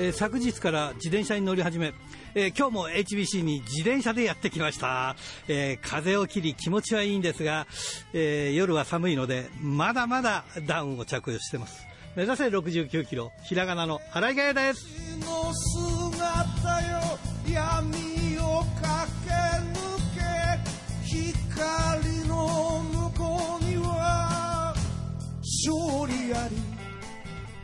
[0.00, 1.92] えー昨日から自転車に乗り始め、
[2.34, 5.14] えー今日も HBC に自転車でやってきました、
[5.46, 7.66] えー風を切り気持ちはいいんですが、
[8.14, 11.86] えー夜は寒いのでまだまだダウンを着用してます。
[12.16, 14.86] 目指せ69キロひらがなの荒井がやです。
[15.20, 16.98] の姿よ
[17.46, 18.96] 闇を駆
[19.26, 19.32] け
[19.68, 20.24] 抜け
[21.04, 22.82] 光の
[23.12, 24.74] 向こうには
[25.42, 26.56] 勝利あり。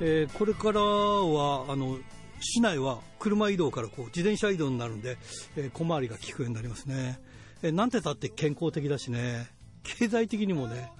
[0.00, 1.98] えーこれからはあの
[2.46, 5.18] 市内は車移動からこう自転車移動になるんで、
[5.56, 7.18] えー小回りが利くようになりますね、
[7.62, 9.48] えーなんてたって健康的だしね。
[9.82, 10.90] 経済的にもね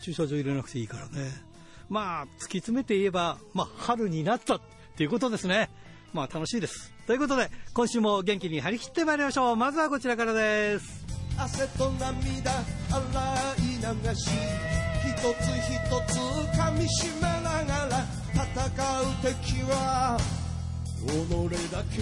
[0.00, 1.30] 駐車場入れなくていいからね。
[1.88, 4.60] まあ突き詰めて言えば、まあ、春になったっ
[4.96, 5.70] ていうことですね。
[6.12, 6.92] まあ楽しいです。
[7.06, 9.56] ということで今週も元気に張り切ってまいりましょう。
[9.56, 11.06] まずはこちらからです。
[11.38, 12.62] 汗と涙洗
[13.58, 14.30] い流し
[15.06, 16.18] 一つ一つ
[16.58, 18.04] 噛みしめながら
[18.34, 20.18] 戦う敵は
[21.06, 21.10] 己
[21.70, 21.98] だけ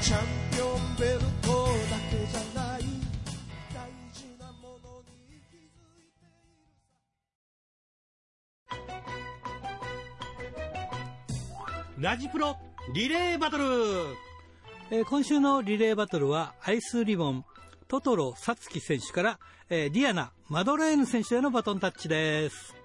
[0.00, 0.20] チャン
[0.52, 2.80] ピオンベルトだけじゃない
[3.74, 6.46] 大事なものに気づいている
[11.40, 12.56] さラジプロ
[12.94, 13.64] リレーバトル。
[14.90, 17.44] えー今週のリレーバトルはアイスリボン
[17.88, 19.38] トトロサツキ選手から、
[19.70, 22.81] えーディアナマドレーヌ選手へのバトンタッチです。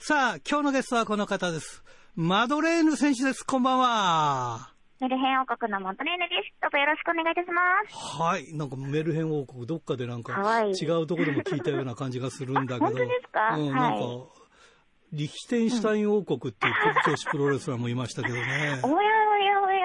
[0.00, 1.82] さあ今日のゲストはこの方です。
[2.16, 3.44] マドレーヌ選手です。
[3.44, 4.70] こんばんは。
[5.00, 6.54] メルヘン王国のモントレーヌです。
[6.60, 8.18] どうぞよろしくお願いいたします。
[8.22, 8.54] はい。
[8.56, 12.86] なんかメルヘン王国どっかでなんかはい違うところでも聞いたような感じがするんだけど。
[12.86, 13.56] あ 本当ですか？
[13.56, 13.70] うん、はい。
[13.72, 14.26] なんか
[15.12, 16.74] リヒテンシュタイン王国っていう
[17.06, 18.80] 女子プロレスラーもいましたけどね。
[18.84, 18.88] お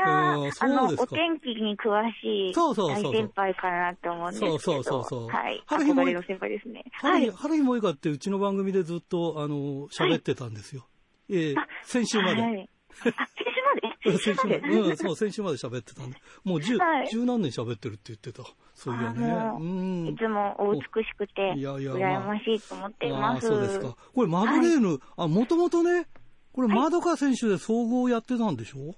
[0.09, 4.59] やおやおや、うんあそうの、ですかお天気に詳しい大先輩かなって思うんですけど。
[4.59, 5.63] そうそうそうそうはい。
[5.65, 6.83] 春日もの先輩ですね。
[6.93, 7.31] は春日い。
[7.31, 10.85] 春日もいいかってうちの番組でずっとあの喋ってたんですよ、
[11.29, 12.69] ええ先週まで、はい。
[13.01, 13.15] あ、 先
[13.53, 14.17] 週まで？
[14.17, 18.43] 先週まで、うん、そう、先週まで喋ってたんで、もう十、はい十何年喋ってるって言ってた。
[18.73, 19.25] そういやね。
[19.59, 20.07] ううん。
[20.07, 20.85] いつもお美し
[21.17, 23.47] くて、いやいや羨ましいと思っていああ、ます。
[23.47, 23.95] そうですか。
[24.13, 26.07] これ、マドレーヌ、あ、もともとね、
[26.53, 28.91] これ、マドカ選手で総合やってたんでしょ？
[28.91, 28.93] あ、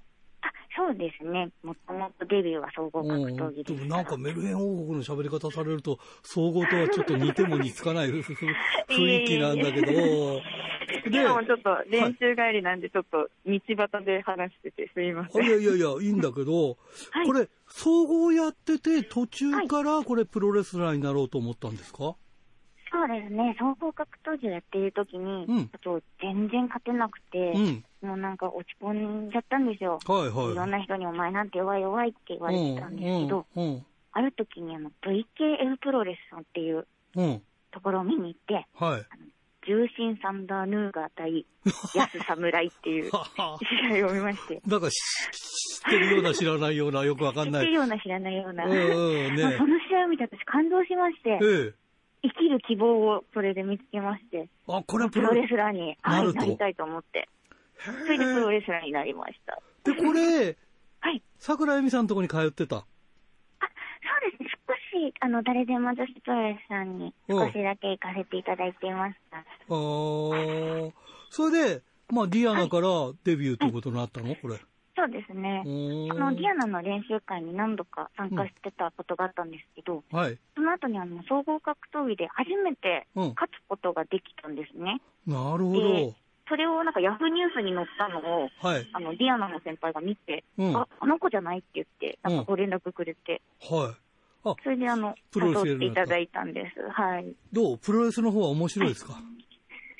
[0.77, 1.49] そうですね。
[1.63, 9.91] もともとデビューは総合格うん闘技ですでもなんかメルヘン王国の喋り方されると、総合とはちょっと似ても似つかない雰囲気なんだけど、
[11.09, 15.41] で、今もちょっと練習帰りなんで、ちょっと道端で話しててすいません。
[15.41, 16.77] あいやいやいや、いいんだけど、
[17.11, 17.27] はい。
[17.27, 22.15] これ、総合やってて、途中からこれ、プロレスラーになろうと思ったんですか、
[22.91, 25.67] そうですね、総合格闘技をやっている時に、うん。
[25.67, 27.83] ちょっと全然勝てなくて、うん。
[28.01, 29.99] もうなんか落ち込んじゃったんですよ。
[30.05, 30.51] はいはい。
[30.51, 37.41] いろんな人にお前なんて弱い弱いって言われてたんですけど、うん、うん、ある時にあの VKF プロレスさんっていううん。
[37.71, 39.05] ところを見に行って、はい。
[39.67, 41.45] 重心サンダーヌーガー対
[41.93, 44.95] 安侍っていう試合を見まして、なんかし
[45.83, 47.65] 知ってるような知らないようなよくわかんない。
[47.65, 51.87] 知ってるような知らないような、うんうんねまあその試合を見て私感動しまして、ええ。
[52.23, 57.29] 生きる希望をそれで見つけまして、あ、これはププロロレレスラーに、なりたいと思って、
[57.85, 59.61] それでプロレスラーになりました。
[59.83, 60.57] で、これ、
[60.99, 61.21] はい。
[61.39, 62.77] 桜恵美さんのとこに通ってた？
[62.77, 62.85] あ、そ
[64.27, 64.49] うですね。
[64.67, 69.37] 少し、あの、誰でも女子プロレスさんに少しだけ行かせていただいていました。
[69.37, 70.91] あー
[71.29, 72.89] それで、まあ、ディアナから
[73.23, 74.35] デビューということになったの？
[74.35, 74.57] これ。
[74.99, 80.39] そうですねあの、ディアナの練習会に何度か参加してたことがあったんですけど、はい。
[80.55, 84.99] その後にあの、総合格闘技で初めてうん勝つことができたんですね。
[85.27, 86.15] なるほどで。
[86.49, 88.87] それをなんかヤフーニュースに載ったのを、はい。
[88.93, 94.49] あの、ディアナの先輩が見て、うんあ、あの子じゃないって言って、なんかご連絡くれて、はい。
[94.49, 96.81] あ、それであの、プロレスやる誘っていただいたんです。
[96.89, 97.35] はい。
[97.51, 97.77] どう？
[97.77, 99.13] プロレスの方は面白いですか、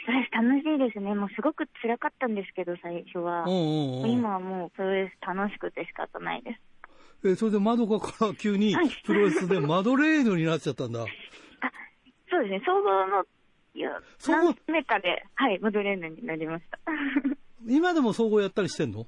[0.06, 1.14] それ楽しいですね。
[1.16, 3.44] もうすごく辛かったんですけど、最初は。
[3.44, 4.10] うんうんうん。
[4.12, 7.28] 今はもうプロレス楽しくて仕方ないです。
[7.28, 11.02] え、それでマドカから急にはいプロレスでマドレーヌになっちゃったんだ。
[11.62, 11.72] あ、
[12.30, 12.62] そうですね。
[12.66, 13.26] 総合の、
[13.78, 16.80] いや、総合何メかで、はい、モドレーヌになりました。
[17.68, 19.06] 今でも総合やったりしてんの？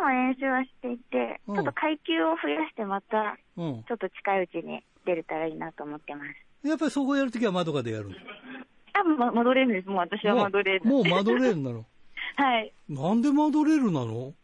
[0.00, 3.84] 今も練習はしていて、うんちょっと階級を増やしてまた、うん。
[3.86, 6.68] ちょっと近いうちに出れたらいいなと思ってます。
[6.68, 8.16] やっぱり総合やるときはマドカでやるの
[8.94, 9.88] あ、もうモドレーヌです。
[9.88, 10.90] もう私はモドレーヌ。
[10.90, 11.84] もうもうマドレーヌなの。
[12.34, 12.72] はい。
[12.88, 14.34] なんでマドレーヌなの？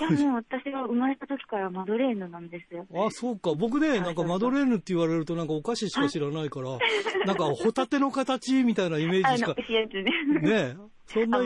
[0.00, 2.86] いや、もう私は生まれた時からマドレーヌなんですよ。
[2.94, 3.54] あ、そうか。
[3.54, 6.78] 僕ね、なんかマドレーヌって言われるとなんかお菓子しか知らないから、
[7.26, 9.94] なんかホタテの形みたいなイメージしかあの、、やつ
[10.42, 10.74] ね。
[10.74, 10.76] ね
[11.06, 11.38] そんな。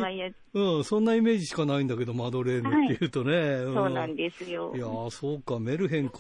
[0.55, 3.71] うん、そんなイメージしかないんだけど、マドレーヌって言うとね。
[3.71, 4.73] んそうなんですよ。
[4.75, 6.19] いやー、そうか、メルヘンか。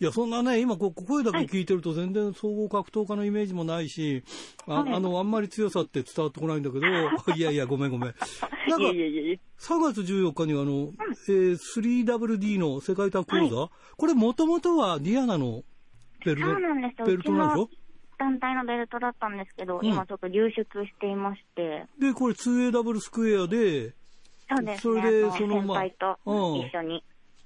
[0.00, 4.22] いや、そんなね、今こう、声だけ聞いてると全然総合格闘家のイメージもないし、
[4.66, 6.86] あ,、の、あんまり強さって伝わってこないんだけど、
[7.34, 8.14] いやいや、ごめんごめん。
[8.68, 9.40] なんかいえ、いえいえ。
[9.58, 10.92] 3月14日にあの、
[11.28, 15.62] えー 3WD の世界タッグ講座、これもともとはディアナの
[16.24, 17.06] ベルトそうなんですよ。
[17.06, 17.70] ベルトなんでしょ？
[18.18, 23.94] 団体のベルトだったんですけど、うん今ちょっと流出していまして、で、これ 2AW スクエアで、
[24.50, 25.02] そうですそね。
[25.02, 27.04] れでそのまあ先輩とうん一緒に。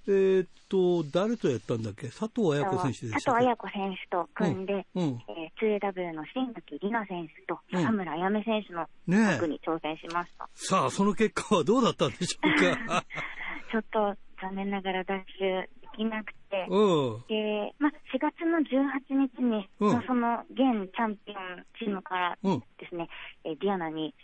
[0.08, 2.08] えーっと、誰とやったんだっけ？
[2.08, 9.12] 佐藤綾子選手でした佐藤綾子選手と組んで、うんうんえー 2AW の新垣里奈選手とうん田村あやめ選手のタ。
[9.36, 10.48] ッグに挑戦しました。
[10.54, 13.04] さあ、その結果はどうだったんでしょうか？
[13.70, 17.24] ちょっと残念ながら脱出できなくて、 うん。
[17.28, 22.60] で、まあ、4月の18日に、うんまあその現チャンピオンチームからうん。
[22.78, 23.08] ですね、
[23.44, 24.14] えーディアナに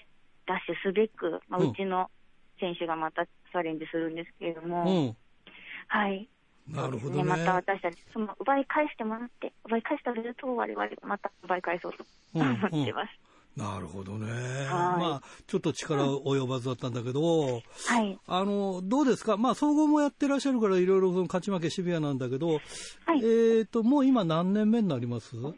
[0.47, 2.11] ダッシュすべく、まあ、うんうちの
[2.59, 5.17] 選手がまたチャレンジするんですけれども、うん。
[5.89, 6.29] はい。
[6.69, 7.25] なるほどね。
[7.25, 12.05] また私たち、その奪い返してもらって、奪い返したベルトを我々がまた奪い返そうと
[12.35, 12.43] うん
[12.73, 13.11] 思ってます。
[13.57, 14.31] なるほどね。
[14.31, 17.61] はいまあ、ちょっと力及ばずだったんだけど、は
[18.03, 18.19] い。
[18.29, 19.37] あの、どうですか？
[19.37, 25.35] まあ、総合もやってらっしゃるから、いろいろその勝ち負けシビアなんだけど、はいえっ、と、もう今何年目になります？
[25.37, 25.51] 今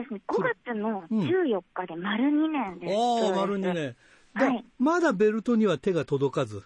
[0.00, 2.94] ですね、5月のうん14日で丸2年です。
[2.94, 3.96] ああ、丸2年。
[4.34, 6.62] だはいまだベルトには手が届かず。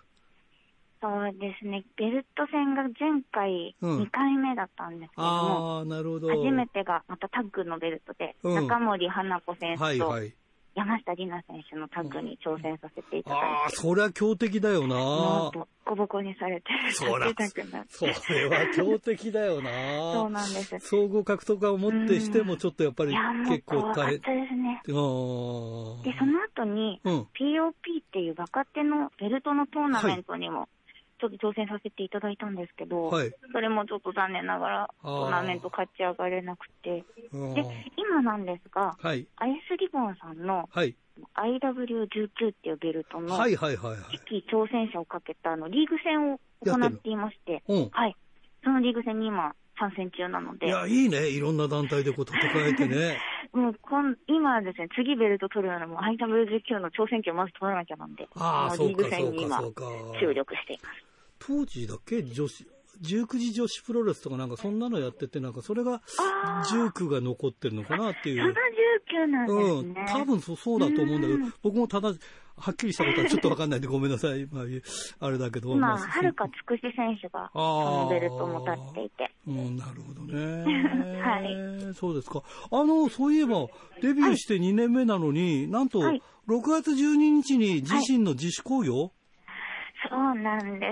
[1.07, 6.29] そうですね、ベルト戦が前回うん2回目だったんですけども、ああ、なるほど。
[6.29, 10.13] 初めてがまたタッグのベルトで、うん中森花子選手と。
[10.75, 14.99] 山下里奈選手のタッグに挑戦させていただああ、いて、そりゃ強敵だよもなう。
[15.55, 17.35] ボッコボコにされて、それは
[18.75, 20.29] 強敵だよそうな。
[20.29, 20.79] なんです。
[20.81, 23.15] 総合格闘家をもってしても、ちょっとやっぱり
[23.49, 24.21] 結構大変。
[24.21, 24.83] たですね。
[24.85, 24.99] で、そ
[26.27, 27.15] の後に、うん。
[27.33, 30.69] POP っていう若手のベルトのトーナメントにも、
[31.19, 33.33] ちょっと挑戦させていただいたんですけど、はい。
[33.53, 37.65] それもちょっと残念ながら、トーナメント勝ち上がれなくて、うんで、
[37.97, 39.27] 今なんですが、はい。
[39.37, 40.95] アイスリボンさんのはい。
[41.35, 44.19] IW19 っていうベルトのはいはいはいはい。
[44.19, 47.89] 次期挑戦者をかけたあのリーグ戦を行っていまして、うん。
[47.91, 48.17] はい。
[48.63, 51.29] そのリーグ戦に今参戦中なので、いや、いいね。
[51.29, 53.19] いろんな団体でこう戦えてね。
[53.53, 59.83] もうこん今ですね、次ベルト取るならもう IW19 の挑戦権をまず取らなきゃなんで、ああ、このリーグそうかそう戦に今かそうか。
[60.21, 61.05] 注力しています。
[61.39, 62.67] 当時だけ女子、
[63.03, 68.55] 19時女子プロレスとかなんかそんなのやってて、なんかそれがあー19が残ってるのかなっていそのう。
[68.55, 72.13] 19なんうんですね。、多分そうそうだと思うんだけどうん、僕もただ、
[72.59, 74.47] はっきりしたことはちょっとわかんないんでごめんなさい。
[74.53, 74.65] まあ、
[75.27, 75.69] あれだけど。
[75.71, 79.31] ま今、あはるかつくし選手が、そのベルトも立っていて。
[79.47, 80.65] うん、なるほどね。
[81.21, 82.43] はそうですか。
[82.71, 83.67] あの、そういえば、
[84.01, 89.13] デビューして2年目なのに、なんと、はい6月12日に自身の自主興行、
[90.09, 90.87] そうなんで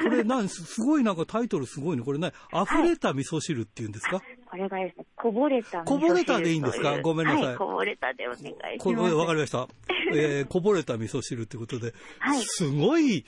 [0.00, 0.04] す。
[0.04, 2.04] これなん、すすごいなんかタイトルすごいね。
[2.04, 7.00] これね、溢れた味噌汁っていうんですか、これがですね、こぼれた味噌汁こぼれたでいいんですか？
[7.02, 8.44] ごめんなさいはい、こぼれたでお願い
[8.80, 9.14] します。
[9.14, 9.68] わかりました。
[10.14, 11.92] えーこぼれた味噌汁ってことで。
[12.18, 13.24] はいすごい、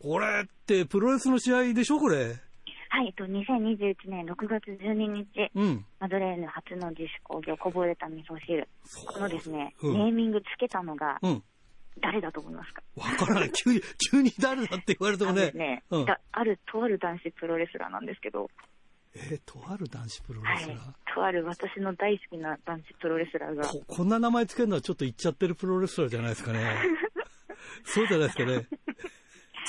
[0.00, 1.98] これってプロレスの試合でしょ？
[1.98, 2.36] これ。
[2.90, 5.84] はい、えっと、2021年6月12日、うん。
[6.00, 8.66] マドレーヌ初の自主興行、こぼれた味噌汁。
[9.06, 11.42] このですね、うんネーミングつけたのが、うん。
[12.00, 12.82] 誰だと思いますか？
[12.96, 13.52] わからない。
[13.52, 15.50] 急に、 急に誰だって言われてもね。
[15.50, 16.04] ね、うん。
[16.06, 18.48] だある、とある男子プロレスラーなんですけど、
[19.14, 26.76] えーとある男子プロはいレスラー？、とある私の大好きな男子プロレスラーが、ここんな名前つけるのはちょっと言っちゃってるプロレスラーじゃないですかね。
[27.84, 28.66] そうじゃないですかね。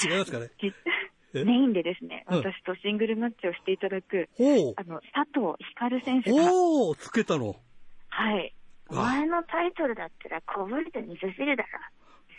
[0.03, 0.49] 違いますかね？
[1.33, 1.43] え？
[1.43, 7.55] メインでですね、うん私とシングルマッチをしていただく、おあの、佐藤光選手が、おおつけたの。
[8.09, 8.53] はい。
[8.89, 11.69] おあ前のタイトルだったらこぼれた味噌汁だろ。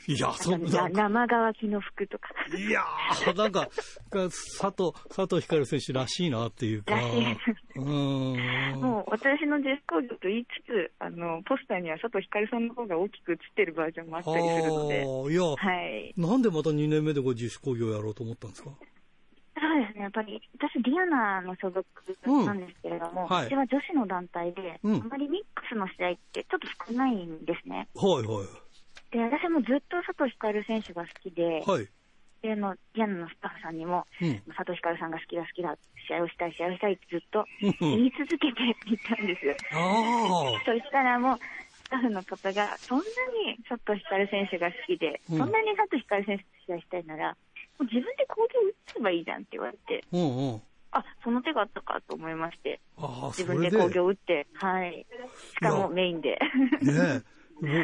[0.07, 2.29] いや、そんなな、生乾きの服とか。
[2.57, 3.69] いやー、なんか、
[4.11, 6.95] 佐藤、佐藤光選手らしいなっていうか。
[6.97, 8.81] らしいですうーん。
[8.81, 16.15] もう私のデスコードと言いつつ、あの、ポスターには佐藤光さんの方が大きく映ってるバージョンもあったりするので、いや、はい。
[16.17, 18.71] なんでまた2年目でこう自主興行やろうと思ったんですか？
[19.61, 21.85] そうですね、やっぱり、私、ディアナの所属
[22.47, 27.87] なんですけれども、うんはいは女子の団体で、うんあまりミックスの試合ってちょっと少ないんですね。
[27.95, 28.47] はいはい。
[29.11, 31.89] で、私もずっと佐藤光選手が好きで、はい。
[32.43, 34.41] であのディアナのスタッフさんにも、うん。
[34.57, 35.77] 佐藤光さんが好きだ好きだ、
[36.09, 38.47] 試合をしたい試合をしたいってずっとうん言い続けて
[38.87, 39.55] いたんですよ。
[39.73, 40.65] ああ。
[40.65, 43.05] そしたらもう、スタッフの方が、そんな
[43.51, 47.35] に佐藤光選手が好きで、うんそんなに佐藤光選手と試合したいなら、も
[47.81, 50.63] う自分で攻撃打つばいいじゃんって言われて、うんうん。
[50.93, 52.81] あ、その手があったかと思いまして、
[53.37, 53.45] 自。
[53.45, 55.07] 分で攻撃を打って、はい。
[55.55, 56.39] しかもメインで。
[56.83, 57.23] ね
[57.63, 57.77] は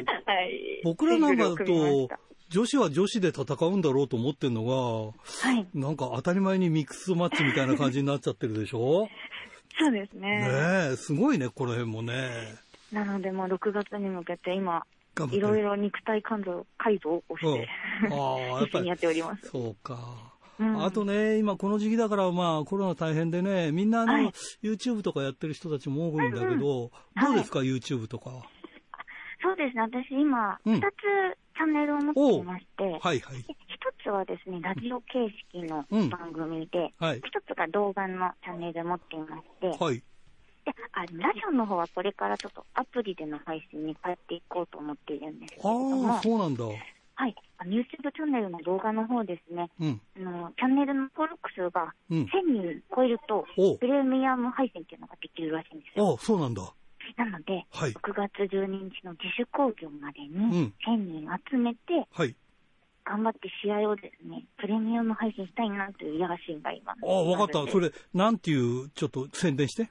[0.43, 0.81] い。
[0.85, 2.19] 僕らなんかだとた、
[2.49, 5.67] 女子は女子で戦うんだろうと思ってるのが、はい。
[5.75, 9.09] なんか当たり前にミックスマッチみたいな感じになっちゃってるでしょ？
[9.79, 10.41] そうですね。
[10.41, 10.49] ね
[10.93, 12.31] え、すごいね、この辺もね。
[12.93, 14.87] なので、まあ、6月に向けて今、
[15.33, 17.69] いろいろ肉体改造改造をして、
[18.05, 19.49] うんああやっぱり やっております。
[19.49, 19.99] そうか。
[20.59, 26.91] うんあとね、今この時期だから、まあコロナ大変でね、みんなあの、はい YouTube とかやってる人たちも多いんだけど、うんど
[27.33, 28.47] うですか、YouTube とか。
[29.43, 33.21] そうですね、私今、うん2つチャンネルを持っていまして、はいはい。
[33.21, 37.19] で一つはですね、ラジオ形式のうん番組で、はい。
[37.19, 39.97] 一つが動画のチャンネルを持っていまして、はい。
[40.65, 46.65] であのラジオの方はこれからちょっとアプリでの配信に変えていこうと思っているんですけれどあもあ、、そうなんだ。
[46.65, 50.01] はい、あの YouTube チャンネルの動画の方ですね、うん。
[50.17, 52.23] あのチャンネルの登録数がうん。
[52.25, 52.27] 1000
[52.75, 56.11] 人超えると、おプレミアム配信っていうのができるらしいんですよ。
[56.11, 56.63] ああ、そうなんだ。
[57.17, 57.93] なので、はい。
[57.93, 62.35] 6月12日の自主興行までうんに1000人集めて、はい。
[63.05, 66.93] 頑張って試合をですね、プレミアム配信したいなという野心が今。
[66.93, 67.71] ああ、わかった。
[67.71, 67.89] それ。
[67.89, 69.89] れ、なんていう、ちょっと宣伝して？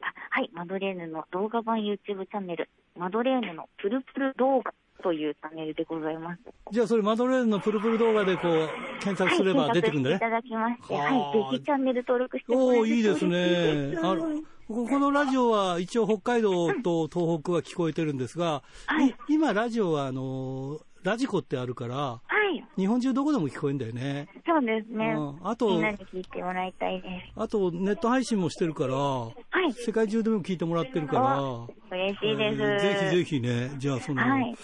[0.00, 6.40] あはい、マドレーヌの動画版 YouTube チャンネル、マドレーヌのプルプル動画というチャンネルでございます。
[6.72, 8.68] じゃあ、それ、マドレーヌのプルプル動画でこう、
[9.00, 10.16] 検索すれば出てくるんだね。
[10.16, 19.10] はい、いただきまして、はい、ぜひチャンネル登録しておおいいですねあのここのラジオは一応北海道と東北は聞こえてるんですが、はい。
[19.10, 22.20] い今ラジオはあの、ラジコってあるから、は
[22.52, 24.28] い、日本中どこでも聞こえるんだよね。
[24.44, 25.14] そうですね。
[25.16, 25.48] うん。
[25.48, 27.32] あとみんなに聞いてもらいたいです。
[27.36, 29.32] あとネット配信もしてるから、は
[29.68, 32.62] い、世界中でも聞いてもらってるから、嬉しいです。
[32.62, 34.56] えーぜひぜひね、じゃあその、はい。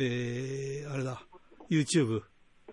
[0.00, 1.20] えーあれだ、
[1.68, 2.22] YouTube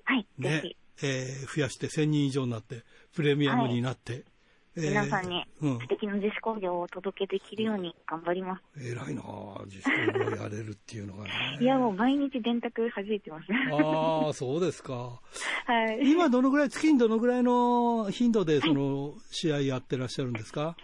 [0.03, 0.75] はい、ね。
[1.01, 2.83] えー増やして1000人以上になって、
[3.15, 4.36] プレミアムになって、えー
[4.77, 8.63] 皆さんにうん素敵な自主工業をお届けできるように頑張ります。
[8.79, 11.31] 偉いなあ自主工業やれるっていうのがね。
[11.59, 13.45] いや、もう毎日電卓弾いてます。
[13.71, 14.93] ああ、そうですか。
[15.65, 15.99] はい。
[16.11, 20.75] 今どのぐらい、月にどのぐらいの頻度でその試合やってらっしゃるんですか？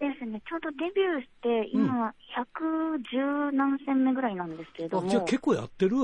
[0.00, 5.06] 今ですね、ちょうどデビューして、今、110何戦目ぐらいなんですけれども。
[5.06, 5.96] あじゃあ結構やってる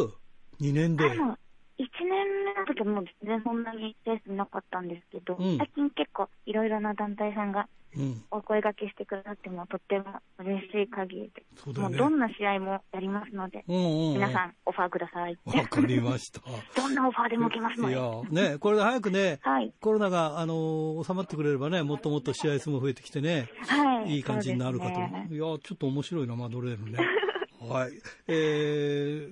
[0.60, 1.08] ?2 年で。
[1.08, 1.36] でも、
[1.80, 8.22] 1年目の時はもう全然そんなにペースなかったんですけど、うん最近結構いろいろな団体さんがうん。
[8.30, 10.04] お声掛けしてくださってもとっても
[10.38, 11.80] 嬉しい限りで、そうね。
[11.80, 14.14] もうどんな試合もやりますので、うんうんうん。
[14.14, 15.36] 皆さんオファーください。
[15.44, 16.40] わかりました。
[16.76, 17.98] どんなオファーでも受けますのいで。
[17.98, 19.72] や、ね、これで早くね、はい。
[19.80, 24.16] コロナが、あの、収まってくれればね、もっともっと試合数も増えてきてね、はい。
[24.16, 24.92] いい感じになるかと。
[24.92, 26.98] ねいや、ちょっと面白いな、マドレーヌね。
[27.68, 27.92] はい。
[28.28, 29.28] え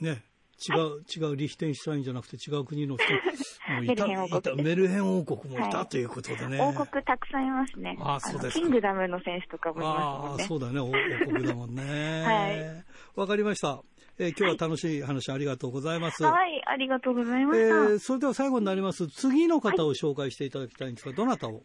[0.00, 0.22] ー、ね、
[0.58, 3.04] 違う、違うリヒテンシュタインじゃなくて違う国の人
[3.74, 6.60] もいた、メルヘン王国メルヘン王国もいたはいということでね。
[6.60, 7.96] 王国たくさんいますね。
[8.00, 10.46] あそうですキングダムの選手とかもいますああ。
[10.46, 10.92] そうだね、王王
[11.28, 11.82] 国だもんね。
[12.24, 12.84] はい
[13.16, 13.82] わかりました。
[14.18, 16.22] えー今日は楽しい話ありがとうございます。
[16.24, 17.74] はい、ありがとうございまえした。
[17.74, 19.08] ーそれでは最後になります。
[19.08, 21.62] 次の方を紹介していただきたいんですが、どなたを？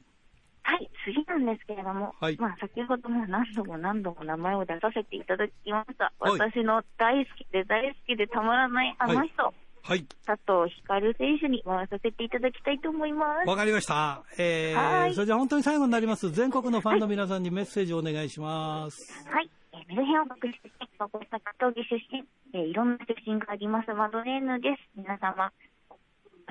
[0.63, 6.13] はい、次なんですけれども、はいまあ先ほども何度も何度も名前を出させていただきました。
[6.19, 9.53] はい私の大好きで大好きでたまらないあの人、
[9.83, 10.05] はい。
[10.25, 13.49] 佐藤光選手に回させていただきたいと思います。
[13.49, 14.23] わかりました。
[14.37, 16.29] えーはいそれじゃあ本当に最後になります。
[16.31, 19.27] 全国のファンの皆さんにメッセージをお願いします。
[19.27, 24.81] はい、えーメルヘン王国出身、ここ格闘技出身、えーいろんな出身がありますマドレーヌです。
[24.95, 25.51] 皆様、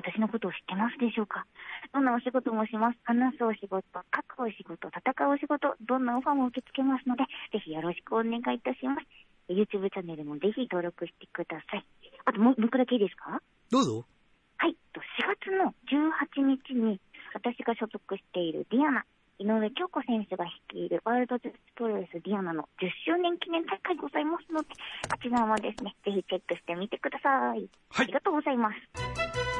[0.01, 1.45] 私のことを知ってますでしょうか？
[1.93, 2.97] どんなお仕事もします。
[3.03, 4.01] 話すお仕事、書
[4.35, 9.05] くお仕事、戦うお仕事、どんなオファーも受け付けますので、ぜひよろしくお願いいたします。
[9.49, 11.85] えー YouTube チャンネルもぜひ登録してください。
[12.25, 13.41] あともう、一個だけいいですか？
[13.69, 14.05] どうぞ。
[14.57, 15.03] はい、と4
[15.41, 15.73] 月の
[16.37, 16.99] 18日に
[17.33, 19.03] 私が所属しているディアナ、
[19.39, 27.31] 井上京子選手が率いるワールド女子プロレスディアナの10周年記念大会ございますので、こちらもですね、ぜひチェックしてみてください。
[27.49, 29.50] はいありがとうございます。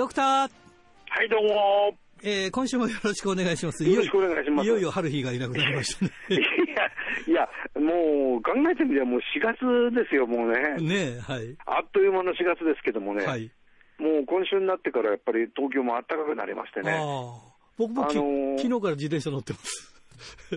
[0.00, 0.50] ドクター、
[1.10, 1.94] はい、どうも。
[2.22, 3.84] えー今週もよろしくお願いします。
[3.84, 6.10] よろしくお願いしますいよいよ春日がいなくなりましたね。
[7.28, 10.76] いや、もう考えてみればもう4月ですよ、もうね。
[10.78, 11.54] ねえ、はい。
[11.66, 13.26] あっという間の4月ですけどもね。
[13.26, 13.50] はい。
[13.98, 16.92] もう今週になってからやっぱり東京も暖かくなりましてね。
[16.92, 17.52] ああ。
[17.76, 19.94] 僕もき、あのー昨日から自転車乗ってます。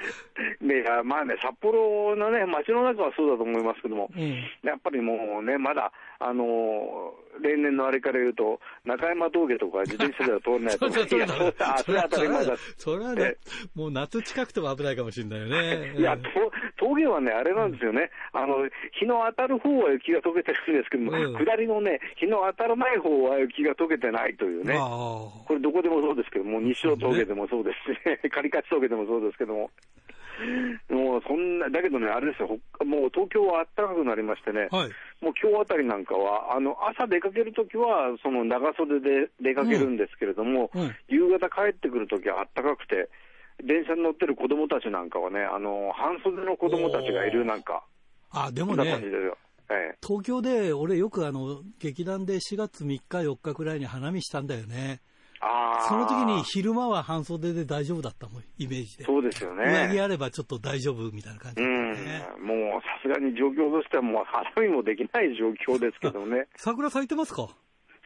[0.60, 4.30] ね、いやまあね、札幌のね、街の中はそうだと思いますけども、うん。
[4.62, 10.86] やっぱりもうね、まだ、あのー例年のあれから言うと、中山峠とか自転車では通れないと
[11.16, 12.56] いやそうだ、それは当たり前だ。
[12.76, 13.36] それはね、
[13.74, 15.94] もう夏近くても危ないかもしれないよね。
[16.00, 16.16] いや、
[16.76, 21.44] 峠はね、あれなんですよね、あの日の当たる方は雪が溶けてるんですけども、うん。
[21.44, 29.70] 下りのね、日の当たらない方は雪が溶けてないというね、あこれ、どこでもそうですけども、西尾峠でもそうですし、ね、カリカチ峠でもそうですけども、
[30.88, 34.90] もうそんな、だけどね、あれですよ、ほもう東京は暖かくなりましてね、はい。
[35.20, 43.08] もう今日あたりなんかは、あの朝出かけるときは、その長袖で出かけるんですけれども、うんうん夕方帰ってくるときは暖かくて、
[43.64, 47.84] 電車に乗ってる子供たちなんかはね、あの半袖の子供たちがいるなんか、
[48.30, 49.00] あ、でもね。
[49.68, 55.00] ええ東京で俺よくあの、劇団で4月3日4日くらいに花見したんだよね。
[55.88, 59.04] その時に昼間は半袖で大丈夫だったもん、イメージで。
[59.04, 60.00] そうですよ上着ね。
[60.00, 61.88] あればちょっと大丈夫みたいな感じうん
[62.46, 66.46] もうさすがに状況としてはもう花見もできない状況ですけどね。
[66.56, 67.48] 桜咲いてますか？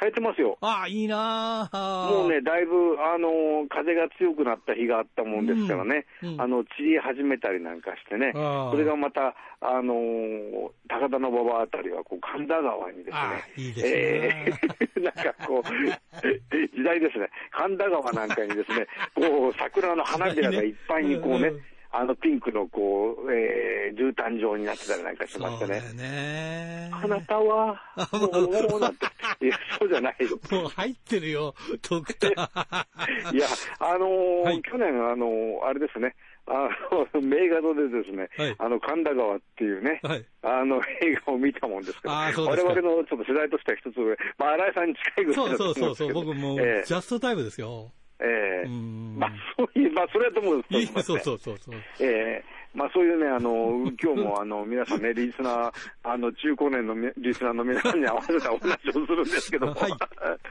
[0.00, 0.56] 咲いてますよ。
[0.62, 6.28] ああ、いいなあもうね、だいぶ、あの、風が強くなった日があったもんですからね、うん。
[6.34, 6.40] うん。
[6.40, 13.52] あの、散り始めたりなんかしてね、それがまた、あのー高田馬場あたりは、こう、神田川にですね。
[13.56, 13.92] いいですね。
[13.94, 21.52] えー なんかこう、時代ですね、神田川なんかにですね、こう、桜の花びらがいっぱいにこうね
[21.92, 25.96] あの、ピンクのこう、えー、絨毯状になってたりなんかしましてねそう。
[25.96, 26.90] ね。
[26.92, 27.80] あなたは、
[28.12, 29.06] もう、なんて、
[29.40, 30.38] いや、そうじゃないよ。
[30.50, 31.54] もう入ってるよ、
[31.88, 32.30] ドクター。
[33.34, 33.46] いや、
[33.80, 36.14] あのーはい去年、あのーあれですね、
[36.46, 36.68] あ
[37.14, 47.92] の、名画座でですね、はいあの、神田川っていうね、はいあの、映画を見たもんですけど、我々のちょっと世代としては一つ上、まあ、新井さんに近いぐらいそうだとそうそうそう、思うんですけど、僕もう、ええジャストタイムですよ。
[48.22, 48.66] ええ。
[48.66, 49.16] うん。
[49.18, 50.86] まあ、そういう、まあ、それはともね。
[51.02, 51.74] そうそうそうそう。
[52.00, 52.44] ええ。
[52.72, 55.72] まあそういうね、あの、今日もあの、皆さんね、リスナー、
[56.04, 59.92] あの、中高年のみリスナーの皆さんに合わせたお話をするんですけども、 はい。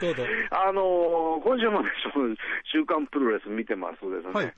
[0.00, 0.24] どうぞ。
[0.50, 1.90] あの、今週もね、
[2.70, 4.52] 週刊プロレス見てますとですね、はい。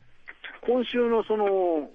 [0.62, 1.88] 今週のその、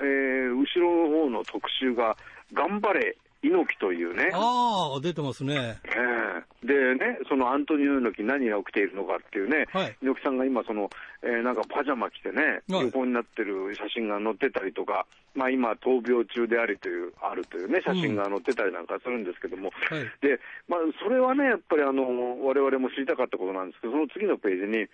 [0.00, 2.16] えー後ろの方の特集が、
[2.52, 5.78] 頑張れ、猪木というね、ああ、出てますね。
[5.84, 6.66] ええ。
[6.66, 9.96] でね、そのアントニオ猪木何が起きているのかっていうね、はい。
[10.02, 10.90] 猪木さんが今その、
[11.22, 12.86] えーなんかパジャマ着てね、はい。
[12.86, 20.02] 横になってる写真が載ってたりとか、まあ今闘病中でありという、あるというね、写真が載ってたりなんかするんですけども、はい。
[20.20, 24.86] で、まあそれはね、やっぱりあの、我々も知りたかったことなんですけど、その次のページに、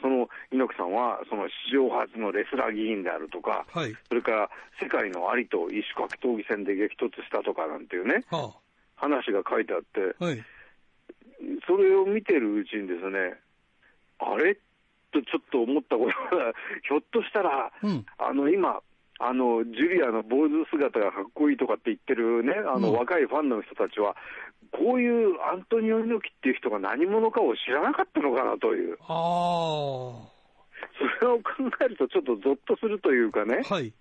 [0.00, 3.94] その猪木さんは、その史上初のレスラー議員であるとか、はい。
[4.06, 8.54] それから世界のアリと異種格闘技戦で激突したとかなんていうね、は
[8.96, 10.24] 話が書いてあって、あ。
[10.24, 10.44] はい。
[11.66, 13.34] それを見てるうちにですね、
[14.18, 14.56] あれ？
[15.10, 16.52] とちょっと思ったことが、
[16.86, 18.82] ひょっとしたら、うんあの今、
[19.20, 24.16] あのジュリアの坊主姿がかっこいいとかって言ってるね、あのうん若いファンの人たちは、
[24.70, 30.28] こういうアントニオ猪木っていう人が何者かを知らなかったのかなという、あ
[31.20, 31.42] それを考
[31.80, 33.92] えると、ちょっとゾッとするというかねあ。、はい。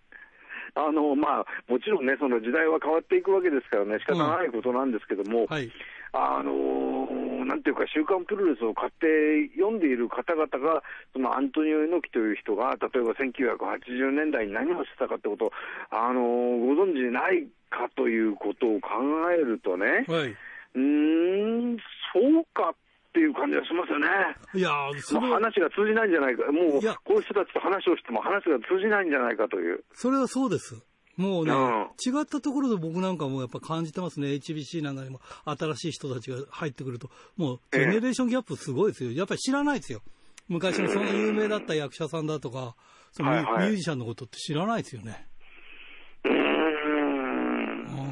[0.78, 5.72] あのまあ、もちろんね、その時代は変わっていくわけですからね、仕方ないことなんですけども、はい。
[6.13, 9.08] あのーなんていうか、週刊プロレスを買って
[9.56, 15.52] 読んでいる方々が、そのアントニオ猪木という人が、例えば1980年代に何をしてたかってことを、
[15.90, 18.90] あのーご存知ないかということを考
[19.32, 20.36] えるとね、はい。
[20.76, 21.78] うーん、
[22.13, 22.76] そうかっ
[23.17, 24.06] ていう感じがしますよね。
[24.53, 29.84] いやー、それ話が通じないんじゃないか、もういやこういう人たちと話をしても話が通じないんじゃないかという。
[29.93, 30.77] それはそうです。
[31.17, 34.27] もうね、うん違ったところで僕なんかもやっぱ感じてますね。
[34.27, 39.12] HBC なんかにも新しい人たちが入ってくると、もうええジェネレーションギャップすごいですよ。
[39.12, 40.01] やっぱり知らないですよ。
[40.47, 42.75] 昔のその有名だった役者さんだとか、
[43.12, 45.27] そのミュージシャンのことって知らないですよね。
[46.23, 48.08] うーんうんそう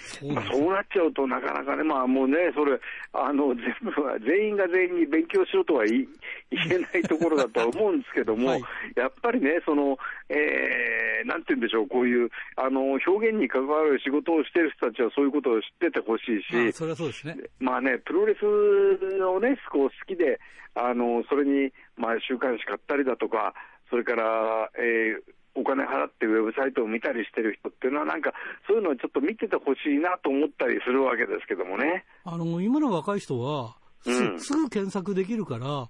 [0.00, 2.78] そうなっちゃうと、なかなかね、まあもうね、それ、
[3.12, 6.06] あの全部は、 全員が全員に勉強しろとは言
[6.50, 8.62] えないところだとは思うんですけども、はい
[8.96, 17.36] やっぱりね、その、えー、なんて言うんでしょう、こういう、あの、表現に関わる仕事をしてる人たちはそういうことを知っててほしいし、あそれはそうですね。
[17.58, 20.40] まあね、プロレスをね、こう好きで、
[20.74, 23.54] あの、それに、まあ、週刊誌買ったりだとか、
[23.88, 28.32] それから、えーお金払ってウェブサイトを見たりしてる人っていうのは、なんか、
[28.66, 32.04] そういうのをちょっと見ててほしいなと思ったりするわけですけどもね。
[32.24, 35.88] あの、今の若い人は、す,、うんすぐ検索できるから、は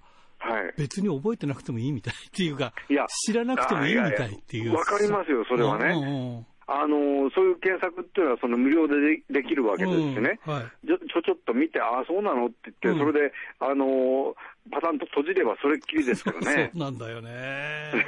[0.59, 0.73] い。
[0.75, 4.73] 別に覚えてなくてもいいみたいっていうか、いや知らなくてもいいみたいっていう。
[4.73, 8.95] わかりますよそれはねうんうんうんあのそういう検索っていうのは、その無料で
[9.29, 14.33] でできるわけですしね、うんはいちょちょっと見て、ああ、そうなのって言って、うんそれで、あの
[14.71, 16.79] パタンと閉じればそれっきりですけどね そ。
[16.79, 17.31] うなんだよね。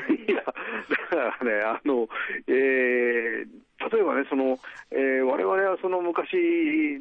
[0.27, 2.07] いや、だからね、あの、
[2.47, 3.47] えー
[3.91, 4.57] 例えばね、その、
[4.91, 6.33] えー、我々はその昔、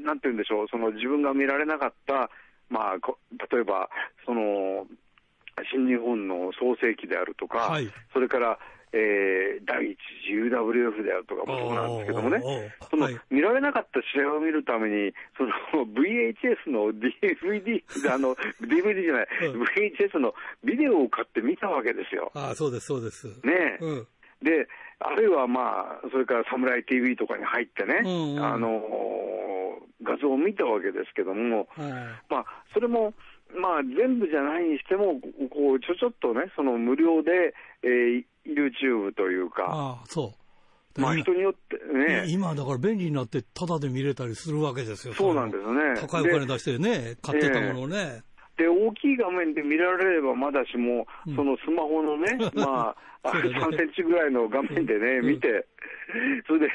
[0.05, 2.29] なんて言うんでしょう、その自分が見られなかった、
[2.71, 3.19] まあ、こ
[3.53, 3.89] 例えば、
[4.27, 4.89] その、
[5.71, 8.59] 新日本の創世期であるとか、はいそれから、
[8.93, 12.43] えー第一次 UWF であるとかもそうなんですけどもね
[12.91, 22.31] その、はい見られなかった試合を見るために、その VHS の DVD、あの、 DVD じゃない、うん VHS のビデオを買って見たわけですよ。
[22.35, 23.27] ああ、そうです、そうです。
[23.45, 23.85] ねえ。
[23.85, 24.07] うん。
[24.43, 28.83] で、あるいはまあ、それからサムライ TV とかに入ってね、うんうんあの
[30.05, 31.89] 画像を見たわけですけども、うん
[32.29, 33.15] まあ、それも、
[33.55, 41.01] まあ、全部じゃないにしても、こうちょちょっとね、その無料で、えー YouTube というか、ああ、そう。
[41.01, 45.15] まあ、今人によってね、今だから便利になって、タダで見れたりするわけですよ。
[45.15, 46.01] そうなんですね。
[46.01, 48.23] 高いお金出してね、買ってたものをね。
[48.59, 55.67] で、大きい画面で見られればまだしも、うんそのスマホのね、 まあ、そうだね3センチぐらいの画面でね、うん見て、
[56.47, 56.69] それで、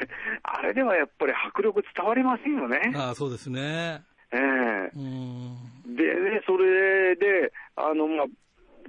[0.43, 2.93] あれではやっぱり迫力伝わりませんよね。
[2.95, 4.01] ああ、そうですね。
[4.31, 5.95] ええうん。
[5.95, 8.25] でね、それで、あの、まあ、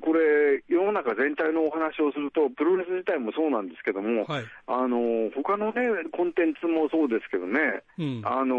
[0.01, 4.45] これ、世の中全体のお話をすると、プロレス自体もそうなんですけども、はい。
[4.67, 8.23] あの、他のね、コンテンツもそうですけどね、うん。
[8.25, 8.57] あの、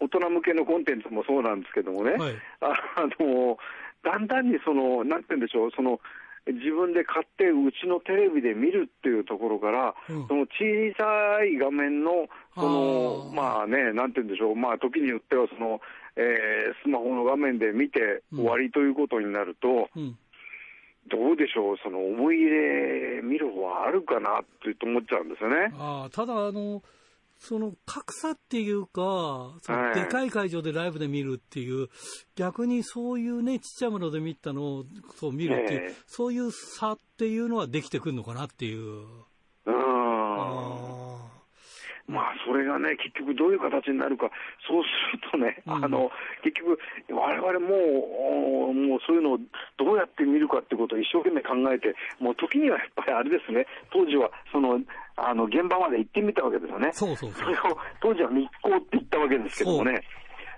[0.00, 2.34] 大人向けのコンテンツもそうなんですけどもね、はい。
[2.60, 3.56] あの、
[4.02, 6.00] だんだんにその、なんて言うんでしょう、その、
[6.46, 12.26] 自分で買って、うちのテレビで見るっていうところから、うんその小さい画面の、
[12.56, 15.80] その、まあね、なんて言うんでしょう、まあ時によってはその、
[16.16, 20.18] えースマホの画面で見て終わりということになると、うん。
[21.10, 25.72] どうでしょう、その思い入れ見る方はあるかなって思っちゃうんですよね。
[25.78, 26.82] ああ、ただ、あの、
[27.42, 31.88] その格差っていうか、そのはいでかい会場でライブで見るっていう、
[32.36, 34.84] 逆にそういうね、ちっちゃいもので見たのを
[35.16, 38.80] そう見るっていう、ええそういう差っていうのはできてくるのかなっていう。
[39.66, 40.81] うん。
[42.08, 44.30] あまあ、それがね、結局どういう形になるか、
[44.68, 45.84] そうするとね、うん。
[45.84, 46.10] あの、
[46.42, 46.78] 結局、
[47.10, 49.38] 我々もう、おもうそういうのを
[49.78, 54.80] どうやって見るかってことを一生懸命考えて、もう時にはやっぱりあれですね、当時は、その、
[55.16, 56.90] あの、現場まで行ってみたわけですよね。
[56.92, 57.50] そうそうそう。
[57.50, 60.02] れを、当時は密航って言ったわけですけどもね。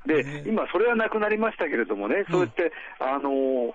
[0.06, 0.44] で、ね。
[0.46, 3.74] 今それはなくなりましたけれどもね、そうやって、あの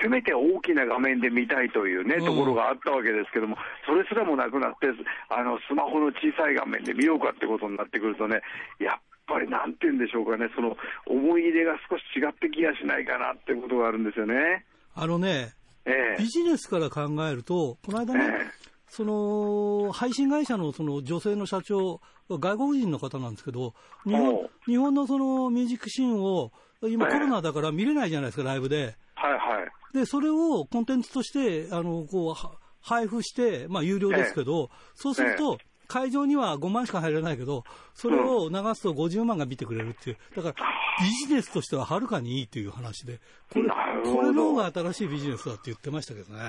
[0.00, 2.26] せめて大きな画面で見たいというね、うん。
[2.26, 4.88] ところがあったわけですけども、それすらもなくなって、
[5.28, 8.40] あの、スマホの小さい画面で見ようかってことになってくるとね、
[8.78, 14.64] やっぱりなんて言うんでしょうかね、その、思い入れが少し違ってきやしないかなっていうことがあるんですよね。
[14.94, 15.52] あのね、
[15.84, 16.22] ええ。
[16.22, 24.50] ビジネスから考えると、この間ね、えその配信会社のその女性の社長、外国人の方なんですけど、日お本う。
[24.66, 27.12] 日本のそのミュージックシーンを、今、ええ。
[27.12, 28.94] コロナだから見れないじゃないですか、ライブで。
[29.16, 29.96] はいはい。
[29.96, 40.16] で、それをコンテンツとして、あの、こう、は配布して、まあ、有料ですけど、そうすると、会場には5万しか入らないけど、それを流すと50万が見てくれるっていう。
[40.36, 40.54] だから、
[41.02, 43.20] ビジネスとしてははるかにいいという話で、
[43.52, 46.40] これ、これの方が新しいビジネスだって言ってましたけどね。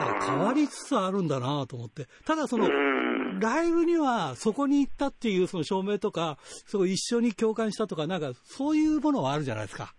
[0.00, 2.06] だから変わりつつあるんだなと思って。
[2.24, 3.40] ただその、うん。
[3.40, 9.94] ライブにはそこに行ったっていうその証明とか、そこ一緒に共感したとか、なんかそういうものはあるじゃないですか。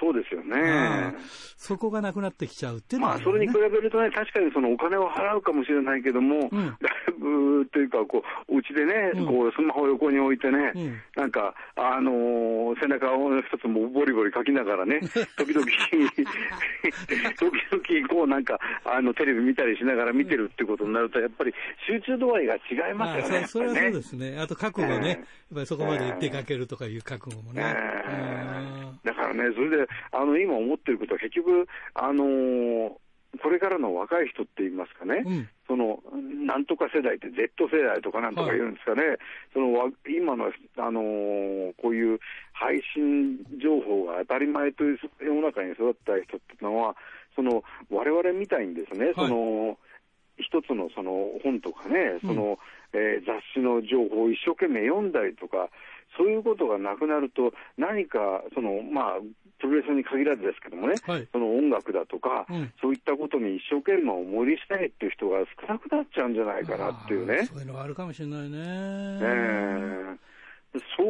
[0.00, 0.60] そうですよね。
[0.60, 1.14] うん。
[1.56, 6.66] そこがなくなってきちゃうっていうのはまあ、それに比べるとね、確かにそのお金を払うかもしれないけども、うん。
[6.80, 9.26] ライブというか、こう、うちでね、うん。
[9.26, 11.00] こう、スマホを横に置いてね、うん。
[11.16, 15.00] なんか、あのー背中を一つもボリボリ書きながらね、
[15.36, 15.64] 時々、
[17.38, 21.54] 時々、こう、なんか、あの、テレビ見たりしながら見てるってことになると、やっぱり
[21.86, 22.58] 集中度合いが違
[22.90, 23.38] いますよね。
[23.44, 24.38] あそそれはそうですね。
[24.38, 25.08] あと覚悟ね、ええ。
[25.10, 25.18] やっ
[25.54, 27.62] ぱりそこまで出かけるとかいう覚悟もね。
[27.64, 29.08] ええ。
[29.08, 32.90] だからね、それで、あの、今思ってることは結局、あのー
[33.42, 35.32] これからの若い人って言いますかね、うん。
[35.32, 35.98] うんその、
[36.46, 39.16] なんとか世代って Z 世代とかなんとか言うんですかね、
[39.54, 42.20] そのわ今の、あのーこういう
[42.52, 46.94] 配信情報が当たり前という世の中に育った人っていうのは、
[47.34, 49.78] その、我々みたいにですね、その、
[50.36, 52.58] 一つのその本とかね、その、
[52.92, 55.70] えー雑誌の情報を一生懸命読んだりとか、
[56.16, 59.20] そういうことがなくなると、何か、その、まあ、
[59.60, 67.46] プロレスに限らずですけどもね、はいその音楽だとか、うんそういったことに一生懸命お盛りしたいっていう人が少なくなっちゃうんじゃないかなっていうね。
[67.46, 68.58] そういうのがあるかもしれないね。
[69.22, 69.80] え
[70.12, 70.34] え
[70.96, 71.02] そ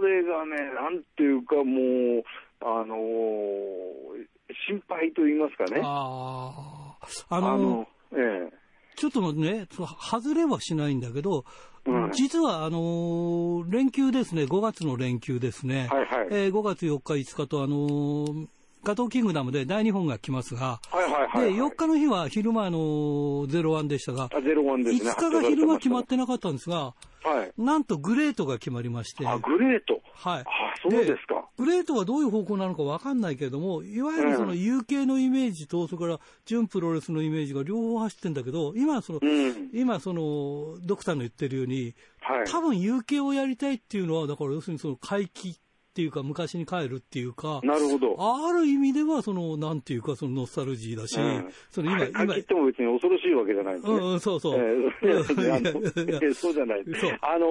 [0.00, 2.24] れがね、なんていうかもう、
[2.60, 4.26] あのー
[4.68, 5.80] 心配と言いますかね。
[5.84, 6.96] あ
[7.28, 7.36] あ。
[7.36, 8.50] あの、え
[8.96, 11.44] ちょっとね、その外れはしないんだけど、
[11.86, 15.88] うん実は、あのー連休ですね、5月の連休ですね。
[15.90, 18.48] はいはいえー5月4日、5日と、あのー
[18.86, 25.10] ガトーキングダムで第2本が来ますが、えはいはいはい、で、4日の日は昼間、あのー、01でしたが、あ、ゼロワンですね。
[25.10, 26.94] 5日が昼間決まっ発てなかったんですが、
[27.24, 29.26] 表されてなんとグレートが決まりまして。
[29.26, 30.00] あ、グレート。
[30.16, 30.40] はい。
[30.40, 30.44] あ、
[30.82, 31.46] そうですか。
[31.58, 39.70] グレートはどういう方向なのかわかんないけれども、いわゆるそのうん UK のイメージと、それから純プロレスのイメージが両方走ってんだけど、今その、うん。
[39.72, 42.46] 今その、ドクターの言ってるように、はい。
[42.46, 45.58] 多分 UK をやりたいっていうのは、だから要するにその回帰
[45.96, 48.16] っていうか、昔に帰るっていうか、なるほど。
[48.18, 53.96] ある意味では、その、なんていうか、そのノスタルジーだし、うんその今、今言っても別に恐ろしいわけじゃないんですね。
[53.96, 54.58] うんうん、そうそう。
[54.58, 56.84] えー そうじゃない。
[56.84, 57.46] そうあの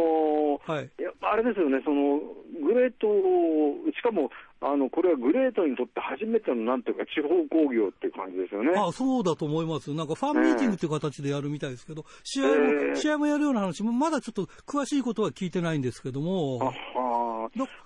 [0.68, 0.90] ーはい。
[1.22, 2.22] あれですよね、その
[2.62, 3.08] グレート、
[3.92, 4.30] しかも
[4.62, 8.74] あのこれはグレートにとって初めてのなんていうか、地方工業っていう感じですよね。
[8.78, 9.92] あそうだと思います。
[9.94, 17.25] なんかファンミーティングっていう形でやるみたいですけど、試合も、ええ試合もやるような話も、まだちょっと詳しいことは聞いてないんですけども、あはど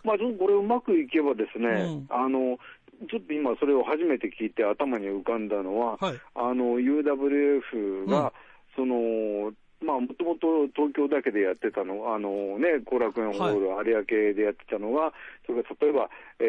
[0.03, 2.07] まあ、ちょっとこれ、うまくいけばですね、うん。
[2.09, 2.57] あの
[3.09, 6.19] ちょっと今、それを初めて聞いて頭に浮かんだのは、はい。
[6.35, 8.31] あの UWF が、うん。
[8.75, 15.13] そのまあ、もともと東京だけでやってたの、あのね、後楽園ホール、有明でやってたのが、
[15.47, 16.43] それから例えば、え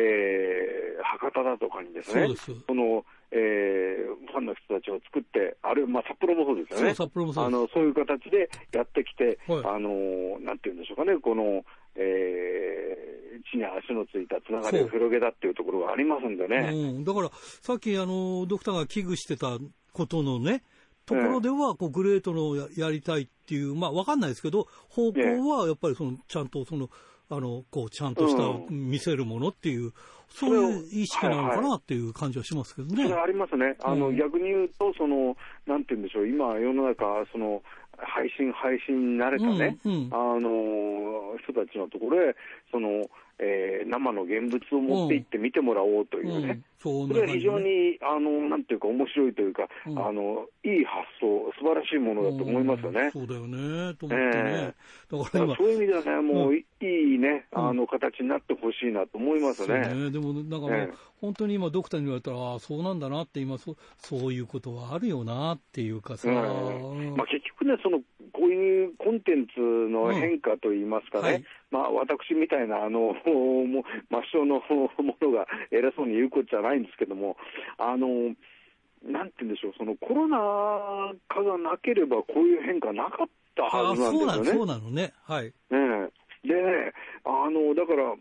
[0.66, 2.29] ー博多だとかにですね、
[2.66, 6.94] その、えーファンの人たちを作って、あるいは、まあ、札幌もそうですよね。
[6.94, 7.57] そう札幌もそうです。
[7.57, 9.64] あのそういう形でやってきて、はい。
[9.64, 11.64] あのなんていうんでしょうかね、この、
[11.96, 13.11] えー
[13.50, 16.70] 地に足のついたつながりを広げたっていうところがありますんでね。
[16.72, 17.00] う。
[17.00, 17.31] ん、だから、
[17.62, 19.59] さっきあのドクターが危惧してた
[19.92, 20.62] ことのね、
[21.07, 26.88] ところでは、こうグレートのややりたいっていう、まあ、わかんないですけど、方向はやっぱりそのちゃんとその、
[27.33, 29.92] あのこうちゃんとしたう見せるものっていう、
[30.29, 33.09] そういう意識なのかなっていう感じはしますけどね。
[33.09, 33.76] それありますね。
[33.83, 34.16] あの、うん。
[34.16, 37.62] 逆に言うと、その、なんて言うんでしょう、今、世の中、その、
[38.03, 42.37] 配信、配信に慣れたね、うんうんあの、人たちのところへ、
[42.71, 43.09] その、
[43.39, 46.61] えー生の現物を持って行って見てもらおうというね。
[46.88, 49.99] うん、そは非常に、あの、なんていうか、面白いというか、うん。
[49.99, 53.01] あの、いい発想、素晴らしいものだと思いますよね。
[53.03, 53.11] うん。
[53.11, 54.75] そうだよね、と思ってね。
[55.11, 57.69] だから今、そういう意味ではね、もう、ういいね、うん。
[57.69, 59.88] あの、形になってほしいなと思いますそうね。
[59.95, 60.95] ね、でもなんかもう、ええ。
[61.21, 67.14] 本当に今、ドクターに言われたら、ああ、そうなんだなって、今そ、そういうことはあるよなっていうかさ、うん。
[67.16, 68.01] まあ、結局ね、その
[68.33, 71.27] こういうコンテンツの変化といいますかね、うん。
[71.27, 71.45] はい。
[71.71, 77.37] まあ、私みたいなあの もう抹消のものが偉そうに言うことじゃないんですけども、
[77.78, 78.35] あの
[79.02, 80.38] なんて言うんでしょう、そのコロナ
[81.28, 84.72] 禍がなければ、こういう変化なかったはずなんですよね。
[84.72, 85.12] なのね。
[85.24, 85.46] はい。
[85.46, 86.92] ねえでね、
[87.24, 88.14] あのだから、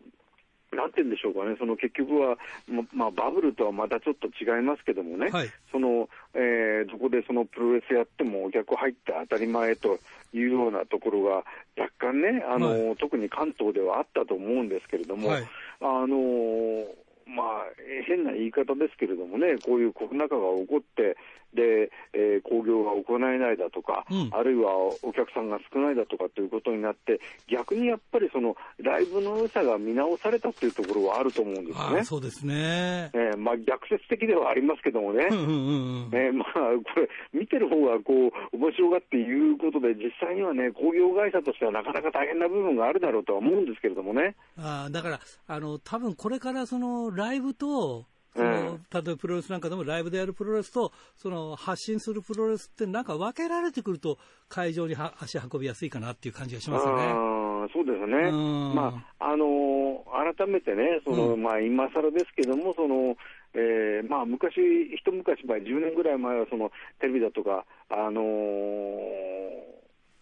[0.71, 5.49] なんて言うんでしょうかね、その結局は、ままあ、バブルとはまたちょっと違いますけどもね、はい。
[5.71, 9.99] そのえーどこでそのプロレスやってもお客入って当たり前と
[10.33, 11.43] いうようなところが
[11.77, 15.43] 若干ね、あのは特に関東ではあったと思うんですけれども、はい。
[15.81, 16.85] あの
[17.30, 17.65] まあ、
[18.08, 21.15] 変な言い方ですけれどもね、こういうコロナ禍が起こって、
[21.53, 32.03] で、えー興行が行えないだとか、うんあるいはお客さんが少ないだとかということになって、逆にやっぱりそのライブの良さが見直されたっていうところはあると思うんですよね。
[32.03, 33.12] そうですね。
[33.13, 35.27] えーまあ、逆説的ではありますけどもね。
[35.29, 36.09] うんうんうんうん。
[36.13, 38.13] えーまあ、これ、見てる方がこ
[38.53, 44.35] う面白がっていうことで、実際にはね、工業会社としてはなかなか大変な部分があるだろうとは思うんですけれどもね。
[44.57, 48.05] ああだから、あの多分これからそのライブと、
[48.36, 57.39] そのうん例えばプロレスなんかでもライブでやるプロレスと、その発信するプロレスって、なんか分けられてくると、会場には足運びやすいかなっていう感じがしますよね。
[57.74, 58.30] そうですね。
[58.30, 59.89] うんまあ、あのー
[60.36, 63.15] 改めてね、その、うんまあ、今更ですけども、その、
[63.54, 64.56] えーまあ、昔、
[64.96, 69.79] 一昔前、10年ぐらい前は、その、テレビだとか、あのー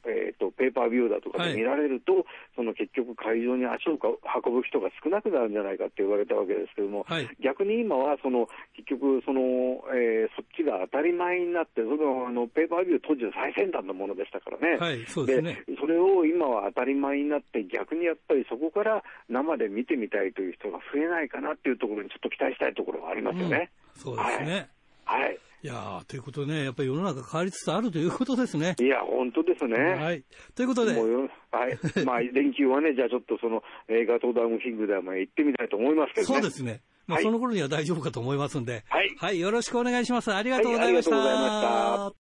[0.08, 4.08] えー、とペーパービューだとかはいで見られると、その結局、会場に足をか
[4.44, 14.78] 運ぶ人が少なくなるんじゃないかって言われたわけですけども、はい逆に今はその結局その、えーそっちが当たり前になって、そのあのペーパービュー当時の最先端のものでしたからね。
[14.78, 15.64] はい、そうですね。
[15.80, 23.70] それを今は当たり前になって、逆にやっぱりそこから生で見てみたいという人が増えないかなっていうところにちょっと期待したいところがありますよね。
[23.82, 24.70] うんそうですね。
[25.06, 25.34] はい。
[25.34, 28.76] い、やーということでね、やっぱり世の中変わりつつあるということですね。
[28.80, 29.76] いや、本当ですね。
[29.76, 30.24] はい。
[30.56, 31.78] ということで、はい。
[32.06, 36.42] まあ、連休はね、じゃあちょっとその映画とダウンキングダムへ行ってみたいと思いますけどね。
[36.42, 36.82] そうですね。
[37.08, 40.34] まあ、はいその頃には大丈夫かと思いますんで、はいよろしくお願いします。
[40.34, 41.16] ありがとうございました。
[41.16, 42.28] はいありがとうございました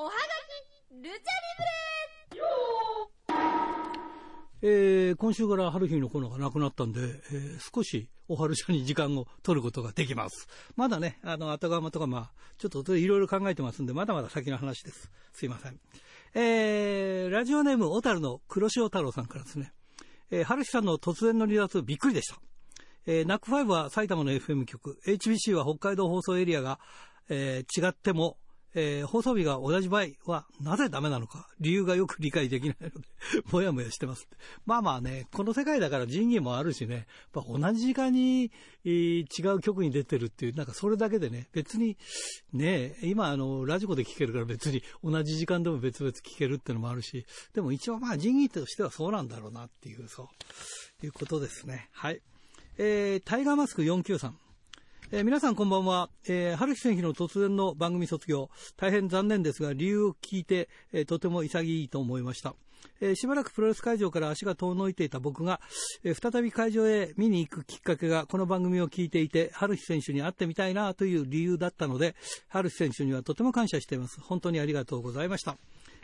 [0.00, 1.37] おはがき、ルチャ
[4.60, 10.48] えー今週から春日のコーナーがなくなったんで、えー少しお春茶に時間を取ることができます。
[10.76, 15.10] まだね、あの、後釜とか、まあ、ちょっといろいろ考えてますんで、まだまだ先の話です。
[15.32, 15.78] すいません。
[16.34, 19.72] えーラジオネーム、小樽の黒潮太郎さんからですね、
[20.30, 22.40] えー春日さんの突然の離脱、びっくりでした。
[23.06, 26.78] えー、ナックファイブは埼玉の FM 局、HBC は北海道放送エリアが、
[27.28, 28.36] えー違っても、
[28.74, 33.08] えー放送日が同じ場合はなぜダメなのか、理由がよく理解できないので、
[33.50, 34.28] もやもやしてます。
[34.66, 36.94] まあまあね、この世界だから仁義もあるしね、
[37.34, 38.50] やっぱ同じ時間に、
[38.84, 41.96] えー違う曲に出てるっていう、なんかそれだけでね、別に、
[42.52, 50.28] ね、今あの、ラジコで聴けるから別に同じ時間でも別々聴けるっていうのもあるし、でも一応まあ仁義としてはそうなんだろうなっていう、そ
[51.02, 51.88] う、いうことですね。
[51.92, 52.20] はい。
[52.76, 54.47] えータイガーマスク493。
[55.10, 56.10] えー皆さんこんばんは。
[56.28, 62.54] えー春樹選手の突然の番組卒業、大変残念ですが、理由を聞いて、えーとても潔いと思いました。
[63.00, 65.62] えーしばらくプロレス会場から足が遠のいていた僕が、
[66.04, 72.14] えー再び会場へ見に行くきっかけがこの番組を聞いていて、春樹選手に会ってみたいなという理由だったので、
[72.48, 74.20] 春樹選手にはとても感謝しています。
[74.20, 75.56] 本当にありがとうございました。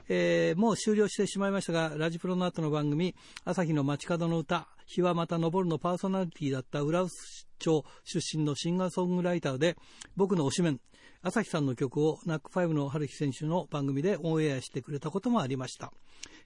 [0.09, 3.14] えーもう終了してしまいましたが、ラジプロの後の番組、
[3.45, 9.77] 朝日の街角の歌、日はまた昇るのパーソナリティだった浦臼町出身のシンガーソングライターで、
[10.17, 10.81] 僕の推しメン、
[11.23, 15.93] 朝日さんの曲をナックファイブの春樹選手の番組でオンエアしてくれたこともありました。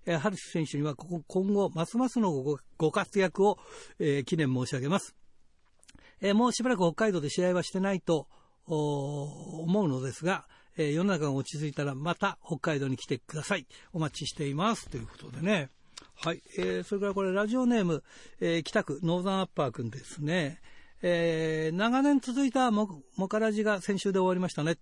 [0.06, 2.32] えー春樹選手には今後、ますますの
[2.76, 3.58] ご活躍を、
[3.98, 5.16] えー記念申し上げます。
[6.20, 8.28] えーもうしばらく北海道で試合はしてないと
[8.66, 13.66] 思うのですが、え世の中が落ち着いたらまた北海道に来てください。
[13.92, 14.88] お待ちしています。
[14.88, 15.70] ということでね。
[16.14, 16.42] はい。
[16.56, 18.04] えーそれからこれラジオネーム、
[18.40, 20.60] えー北区ノーザンアッパーくんですね。
[21.02, 24.78] えー長年続いたモモカラジが先週で終わりましたね。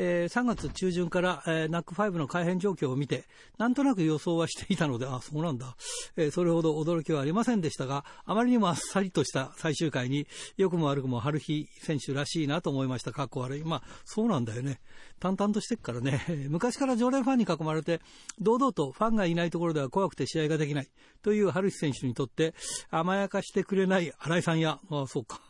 [0.00, 3.24] えー3月中旬から、えー、ナック5の改変状況を見て、
[3.58, 5.76] なんとなく予想はしていたので、あ、そうなんだ。
[6.16, 13.10] えーそれほど驚きはありませんでしたが、あまりにもあっさりとした最終回に、良くも悪くも春日選手らしいなと思いました。
[13.10, 13.64] かっこ悪い。
[13.64, 14.80] まあ、そうなんだよね。
[15.20, 18.00] 淡々としてっからね、 昔から常連ファンに囲まれて、
[18.40, 20.88] 堂々とファンがいないところでは怖くて試合ができない
[21.22, 22.54] という春日選手にとって、
[22.90, 25.40] 甘やかしてくれない新井さんや、あそうか、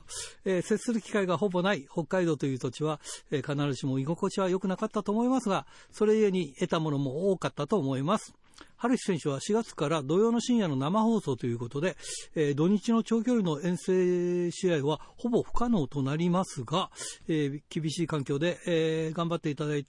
[0.44, 3.00] えー接する機会がほぼない北海道という土地は、
[3.30, 8.34] えー必ずしも居心地は良くなかったと思いますが、それゆえに得たものも多かったと思います。
[8.76, 11.96] 春日選手は4月から土曜の深夜の生放送ということで、
[12.34, 16.90] えー土日の長距離の遠征試合はほぼ不可能となりますが、
[17.28, 19.86] えー厳しい環境で、えー頑張っていただい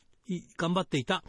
[0.58, 1.23] 頑張っていた、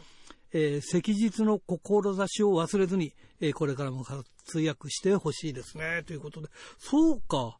[0.53, 6.03] えー日の志を忘れずに、えーこれからも活躍してほしいですね。
[6.05, 6.49] ということで、
[6.79, 7.57] そうか、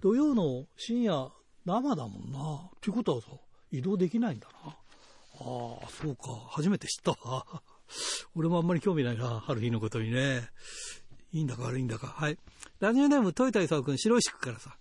[0.00, 1.30] 土曜の深夜
[1.64, 2.70] 生だもんな。
[2.82, 3.28] ということはさ、
[3.72, 4.70] 移動できないんだな。
[4.70, 4.74] あ
[5.82, 6.28] あ、そうか。
[6.50, 7.16] 初めて知った。
[8.34, 10.48] 俺もあんまり興味ないな、春日のことにね。
[11.32, 12.08] いいんだか悪いんだか。
[12.08, 12.38] はい。
[12.80, 14.76] ラジオネーム、トイタイサオ君、白石区からさ。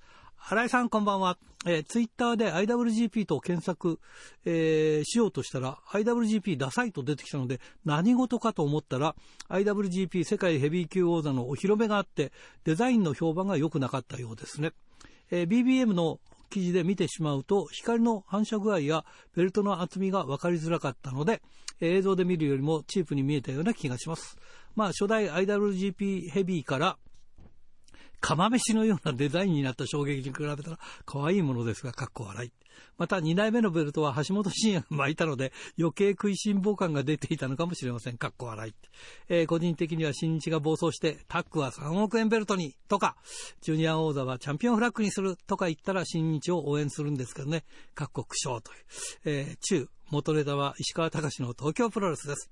[0.45, 1.37] 新井さんこんばんは。
[1.65, 3.99] えーツイッターで IWGP と検索、
[4.43, 9.15] えーしようとしたら IWGP ダサいと出てきたので何事かと思ったら
[9.47, 12.33] IWGP 世界ヘビー級王座のお披露目があって
[12.65, 14.73] デザインの評判が良くなかったようですね。
[15.31, 16.19] えー BBM の
[16.53, 21.41] 記事で見てしまうと光の反射具合やベルトの厚みが分かりづらかったので、
[21.81, 24.37] 映像で見るよりもチープに見えたような気がします。
[24.75, 26.97] まあ初代 IWGP ヘビーから
[28.19, 32.51] 釜飯のようなデザインになった衝撃に比べたら可愛いものですが、かっこ笑い。
[32.97, 38.17] また2代目のベルトは橋本真也が巻いたので余計食いしん坊感が出ていたのかもしれません。
[38.17, 38.73] かっこ笑い。
[39.29, 43.15] えー個人的には新日が暴走してタッグは3億円ベルトにとか、
[43.61, 47.65] ジュニア王座はチャンピオンフラッグにするとか言ったら新日を応援するんですけどね。
[47.93, 48.77] かっこ苦笑という。
[49.25, 52.49] えー中、元ネタは石川隆の東京プロレスです。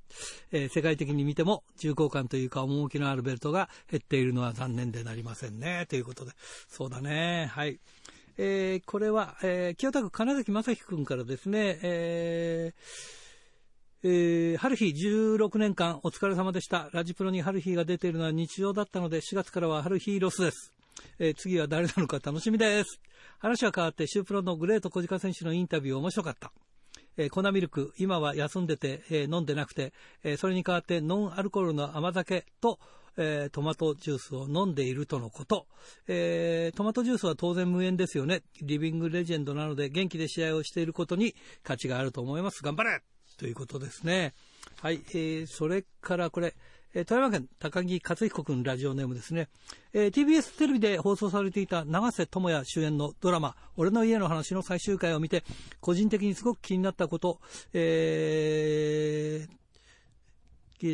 [0.51, 5.86] えー世界的に見ても重厚感というか趣のあるベルトが減っているのは残念でなりませんね。
[5.89, 6.31] ということで。
[6.67, 7.49] そうだね。
[7.51, 7.79] はい。
[8.38, 12.82] えーこれは、えー清田区金崎正樹君からですね、えー
[14.04, 16.89] えー春日16年間お疲れ様でした。
[16.94, 20.72] ラジプロに春日が出ているのは日常だったので、4月からは春日ロスです。
[21.20, 23.00] えー次は誰なのか楽しみです。
[23.39, 26.52] 話は変わって、シュープロのグレート小鹿選手のインタビュー面白かった。
[27.17, 32.80] えー粉ミルク、今は休んでて、えー飲んでなくて、えそれに代わってノンアルコールの甘酒と、
[33.17, 35.67] えートマトジュースを飲んでいるとのこと、
[36.08, 38.43] えートマトジュースは当然無縁ですよね。
[38.62, 42.63] リビングレジェンドなので元気で試合をしていることに価値があると思います。
[42.63, 43.02] 頑張れ
[43.38, 44.34] ということですね。
[44.82, 46.54] はい、えーそれからこれ、
[46.93, 49.47] え富山県高木克彦君ラジオネームですね、
[49.93, 55.43] えー TBS テレビで放送されていた永瀬智也主演のドラマ「俺の家の話」の最終回を見て
[55.80, 57.39] 個人的にすごく気になったこと、
[57.74, 59.61] えー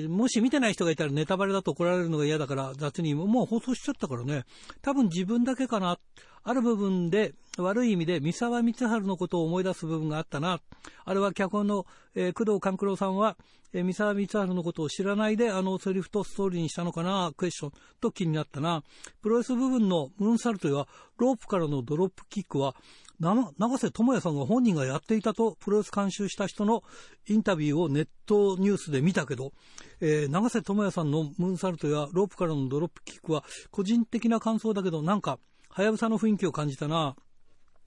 [0.07, 4.43] もし見てない人がいたらネタバレだと怒られるのが嫌だから雑にもう放送しちゃったからね。
[4.81, 5.97] 多分自分だけかな。
[6.43, 10.61] ある部分で悪い意味で三沢光晴のことを思い出す部分があったな。
[11.03, 11.85] あれは脚本の、
[12.15, 13.37] えー工藤官九郎さんは、
[13.73, 17.31] えー三沢光晴のことを知らないであのセリフとストーリーにしたのかな。
[17.35, 17.71] クエスチョン。
[17.99, 18.83] と気になったな。
[19.21, 20.85] プロレス部分のムーンサルトや
[21.17, 22.75] ロープからのドロップキックは
[23.19, 26.83] 長瀬智也さんが本人がやっていたとプロレス監修した人の
[27.27, 29.53] インタビューをネットニュースで見たけど、
[30.01, 35.39] えー、長瀬智也さんのムーンサルトやロープからのドロップキックは個人的な感想だけどなんか、
[35.69, 37.15] はやぶさの雰囲気を感じたな。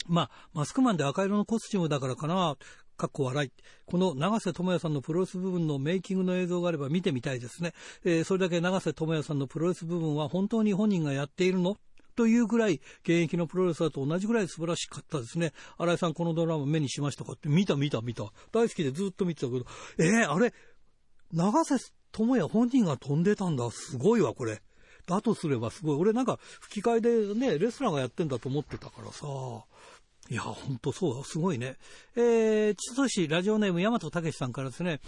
[0.07, 2.57] まあ、マスクマンで赤色のコスチュームだからかな。
[2.97, 3.51] かっこ笑い。
[3.87, 7.73] この長瀬智也さんのプロレス部分のメイキングの映像があれば見てみたいですね。
[8.05, 11.77] えー、それだけ長瀬智也さんのプロレス部分は本当に本人がやっているの？
[12.21, 15.55] というぐらい、現役のプロレスラーと同じぐらい素晴らしかったですね。
[15.79, 18.25] 新井さん、このドラマ目にしましたかって見た見た見た。
[18.53, 19.65] 大好きでずっと見てたけど、
[19.97, 20.53] えー、あれ、
[21.33, 21.79] 長瀬
[22.13, 23.71] 智也本人が飛んでたんだ。
[23.71, 24.61] すごいわ、これ。
[25.07, 25.97] だとすればすごい。
[25.97, 29.27] 俺なんか吹き替えでね、レスラーがやってんだと思ってたからさ。
[30.31, 31.75] いや、ほんとそう、すごいね。
[32.15, 35.01] えー、千歳市ラジオネーム大和武さんからですね、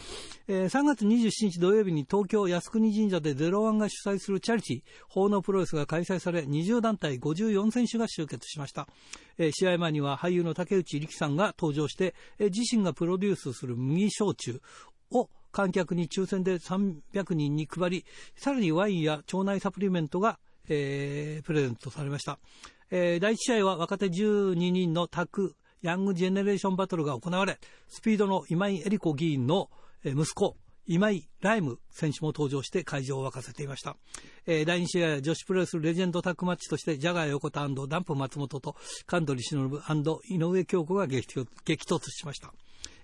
[0.48, 8.88] えー、3月27日土曜日に東京靖国神社でゼロワンが主催するチャリティー、奉納プロレスが開催され、20団体54選手が集結しました。
[9.38, 14.60] えー、試合前には俳優の竹内力さんが登場して、えー、自身がプロデュースする麦焼酎
[15.12, 18.04] を観客に抽選で300人に配り、
[18.34, 22.40] さらにワインや腸内サプリメントが、えー、プレゼントされました。
[22.94, 29.70] えー、第1試合は若手12人のタッグ、ヤングジェネレーションバトルが行われ、スピードの今井絵理子議員の
[30.04, 33.96] 息子、今井ライム選手も登場して会場を沸かせていました。
[34.46, 38.76] えー、第2試合は女子プロレスレジェンドタッグマッチとして、ジャガー横田ダンプ松本と
[39.06, 42.52] 神取忍井上京子が激突しました。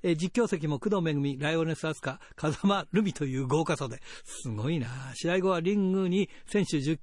[0.03, 6.99] えー、実況席も工藤めぐみ、ライオネスアスカ、風間ルミという豪華さで、すごいな試合後はリングに選手10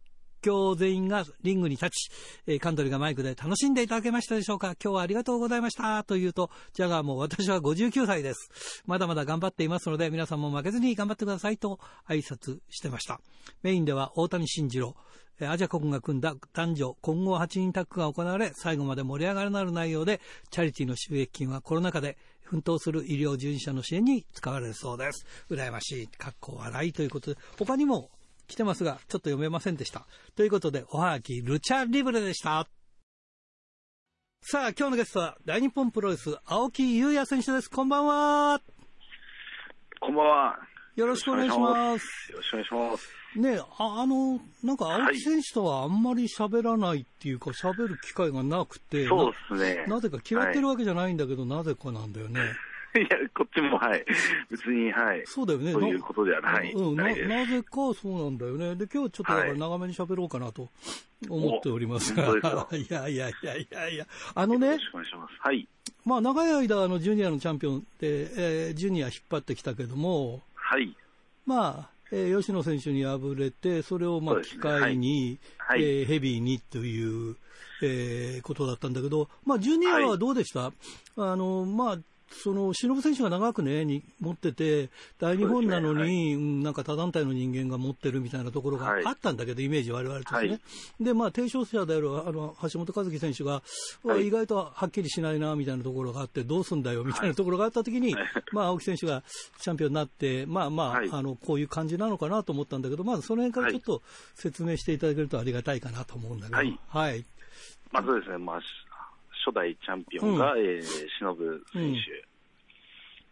[0.45, 2.11] 況全員がリングに立ち、
[2.47, 4.75] えー、カントリーがマイクで楽しんでいただけましたでしょうか？
[4.83, 8.49] 今日はありがとうございましたと言うと、ジャガーも私は59歳です。
[8.85, 13.19] まだまだ頑張っていますので、皆さんも負けずに頑張ってくださいと挨拶してました。
[13.63, 14.95] メインでは大谷慎次郎、
[15.41, 25.25] アジャコ君が組んだ男女混合8人タッグが行われ、最後まで盛り上がるなる内容で、チャリティーの収益金はコロナ禍で奮闘する医療従事者の支援に使われるそうです。
[25.49, 28.11] 羨ましい、かっこ笑いということで、他にも
[28.47, 30.05] 来てますが、ちょっと読めませんでした。
[30.35, 32.67] ということで、おはがき、ルチャリブレでした。
[34.41, 37.69] さあ、今日のゲストは、大日本プロレス、青木優也選手です。
[37.69, 38.61] こんばんは。
[39.99, 40.59] こんばんは。
[40.95, 42.31] よろしくお願いします。
[42.31, 43.39] よろしくお願いします。
[43.39, 49.95] ねあ、あの、なんか青木選手とはあんまり喋らないっていうか、喋る機会がなくて、そうですねな。
[49.95, 52.39] なぜか嫌ってるわけじゃないんだけど、はい、なぜかなんだよね。
[52.99, 54.05] いや、こっちも、はい。
[54.49, 55.23] 別に、はい。
[55.25, 55.73] そうだよね。
[55.73, 56.71] そういうことではない。
[56.71, 58.75] うん、な、なぜかそうなんだよね。
[58.75, 60.69] で、今日ちょっとだから長めに喋ろうかなと
[61.29, 62.23] 思っておりますが。
[62.23, 64.07] はい、 いやいやいやいやいや。
[64.33, 64.67] あのね。
[64.67, 65.33] よろしくお願いします。
[65.39, 65.67] はい。
[66.05, 70.41] まあ、長い間、あの、ジュニアのチャンピオンで、えー、ジュニア引っ張ってきたけども。
[70.53, 70.95] はい。
[71.45, 77.35] まあ、えー、吉野選手に敗れて、それをまあ機会に、はい、えー、ヘビーにという、
[77.81, 80.73] えー、ことだったんだけど、まあ、ジュニアはどうでした、はい、
[81.17, 81.97] あのまあ
[82.29, 90.51] その忍選手が長くね、に持ってて、大日本なのに、ねはい、なんか他団体の人間が持ってるみたいなところがあったんだけど、はい、イメージ、われわれとしてね。
[90.53, 90.59] は
[91.01, 93.61] い、で、まあ、提唱者であるあの橋本和樹選手が、
[94.19, 98.15] 意外とはっきりしないなみたいなところがあって、どうすんだよみたいなところがあったときに、
[98.51, 99.23] まあ、青木選手が
[99.61, 104.01] チャンピオンになって、まあまあ、あのこういう感じなのかなと思ったんだけど、まずその辺からちょっと
[104.35, 106.77] 説明していただけるとありがたいかなと思うんだけど。
[106.87, 107.25] はい。
[107.91, 108.61] まずですね、まあ、
[109.45, 110.81] 初代チャンピオンが、うん、えー、
[111.19, 111.79] 忍選手。
[111.79, 111.95] うん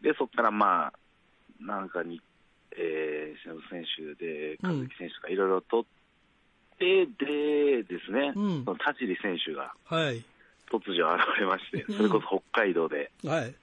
[0.03, 0.93] で、そこからまあ、
[1.61, 2.21] なんかに、
[2.75, 5.83] えー、忍選手で、和樹選手がいろいろとっ
[6.77, 10.17] て、でですね、うん、その田尻選手が、はい、
[10.69, 13.55] 突如現れまして、それこそ北海道で、はい、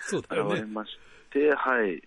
[0.00, 0.98] そうだね、現れまし
[1.30, 2.02] て、はい。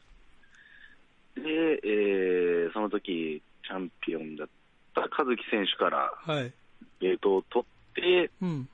[1.35, 4.47] で、えー、その時、チャンピオンだっ
[4.93, 6.51] た和樹選手から、はい、
[6.99, 8.69] ベルトを取って、うん、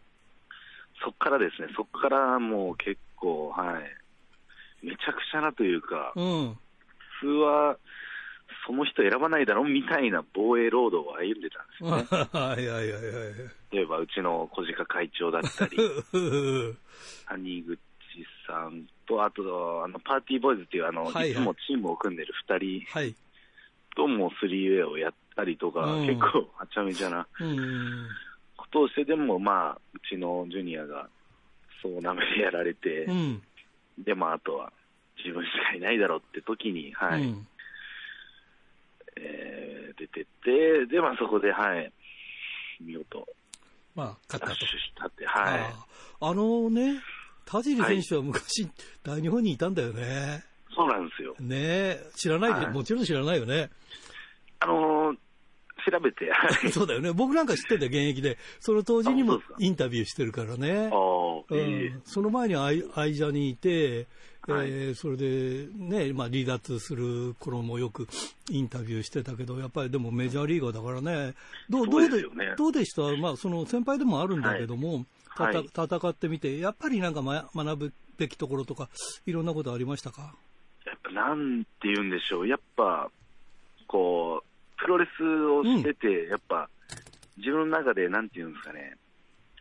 [1.04, 3.80] そこからですね、そこからもう結構、は
[4.82, 6.58] い、めちゃくちゃなというか、うん、
[7.20, 7.78] 普通は
[8.66, 12.28] その人選ばないだろうみたいな防衛ロードを歩んでたんですよね。
[12.32, 13.04] は いはいはいはい。
[13.72, 15.78] 例えば、うちの小鹿会長だったり、
[17.28, 17.80] 谷口
[18.48, 23.16] さんと、あと、あの、パーティーボーイズっていう、あの、はいはい、いつもチームを組んでる二人、はい、
[23.96, 27.46] ともスリーウェイをやったりとか、うん、結構はちゃめちゃなこと
[28.82, 31.08] をしてでも、まあ、うちのジュニアが、
[31.82, 33.42] そうなめでやられて、うん
[33.98, 34.72] で、まあ、あとは
[35.24, 37.48] 自分しかいないだろうって時に、はい、うん、
[39.18, 41.92] えー、出てって、で、まあ、そこで、はい、
[42.82, 43.28] 見事、
[43.96, 44.66] まあ、勝ったと。
[44.66, 45.60] したって、はい。
[45.60, 45.86] あ
[46.22, 47.00] あのね、
[47.46, 48.72] 田尻選手は昔、はい、
[49.04, 50.44] 大日本にいたんだよね。
[50.76, 51.36] そうなんですよ。
[51.40, 53.70] ね知らないで、はい、もちろん知らないよね。
[54.60, 55.18] あのー、
[55.90, 56.72] 調べて、はい。
[56.72, 57.12] そうだよね。
[57.12, 60.90] 僕なんか知ってた現役で、その当時にもインタビューしてるからね。
[60.92, 60.98] あ
[61.52, 64.08] えん、その前にアイアイジャにいて、
[64.48, 64.68] はい。
[64.70, 68.08] えーそれでね、まあ、離脱する頃もよく
[68.50, 71.34] インタビューしてたけど、やっぱりでもメジャーリーガーだからね、
[71.70, 72.56] どうどうでね。
[72.58, 75.06] どうでした、まあ、その先輩でもあるんだけども、
[75.36, 75.70] たはい。
[75.70, 78.90] た戦ってみて、やっぱりなんか、ま、学ぶべきところとか、
[79.26, 80.36] いろんなことありましたか？
[80.86, 83.10] やっぱなんて言うんでしょう、やっぱ、
[83.88, 84.48] こう、
[84.78, 86.70] プロレスをしてて、やっぱ、
[87.38, 88.98] 自分の中でなんて言うんですかね、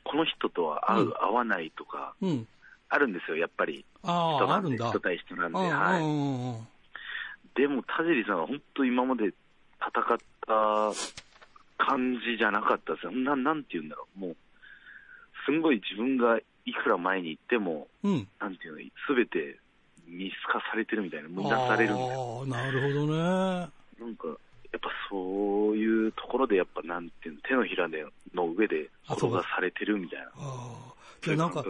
[0.05, 2.47] この人とは合う、うん合わないとか、うん。
[2.89, 3.85] あるんですよ、やっぱり。
[4.03, 4.77] ああ、人なんで。
[4.77, 6.03] 人対人なんで、うんはい。
[6.03, 6.67] うんうん
[7.55, 9.35] でも、田尻さんは本当今まで戦
[10.15, 13.13] った感じじゃなかったですよ。
[13.13, 14.21] ななんて言うんだろう。
[14.21, 14.37] もう、
[15.45, 18.13] すんごい自分がいくら前に行っても、うん。
[18.13, 18.29] うん。
[18.41, 19.59] なんていうの、すべて
[20.07, 22.39] 見透かされてるみたいな、見出されるんですよ。
[22.41, 23.19] ああ、なるほどね。
[24.01, 24.29] なんか、
[24.73, 28.05] やっぱそういうところで、やっぱなんていうの、手のひらで
[28.35, 30.27] の上で転がされてるみたいな。
[30.37, 30.95] あ
[31.27, 31.37] あ。
[31.37, 31.65] なんか。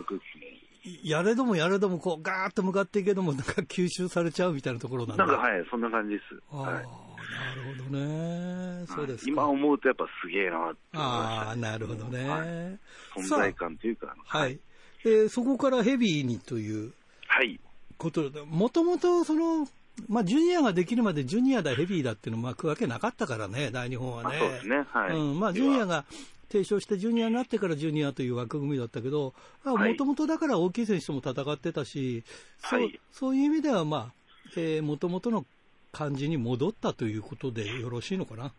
[1.04, 5.26] やれどもやれども、こう、ガーッと向かっていけども、なんか吸収されちゃうみたいなところなんだ。
[5.26, 6.42] なんか、はい、そんな感じです。
[6.50, 6.72] ああ、はい。
[6.72, 8.86] なるほどね。
[8.86, 9.30] そうですか。
[9.30, 12.28] 今思うとやっぱすげえなってああ、なるほどね。
[12.28, 14.58] はい存在感というか、はい。
[15.04, 16.92] えーそこからヘビーにという
[17.28, 17.60] はい。
[17.96, 19.68] ことで、もともとその、
[20.08, 24.30] まあ、ジュニアができるまでジュニアだ、ヘビーだっていうのをまくわけなかったからね、大日本はね。
[24.30, 26.04] まあそうですねはいうん、まあ、ジュニアが
[26.50, 29.34] 提唱して、ジュニアになってからジュニアという枠組みだったけど、
[29.64, 32.24] もはいともとだから大きい選手とも戦ってたし、
[32.58, 34.12] そうはいそういう意味では、ま
[34.56, 35.44] あ、もともとの
[35.92, 38.52] 感じに戻ったということでよろしいのかな？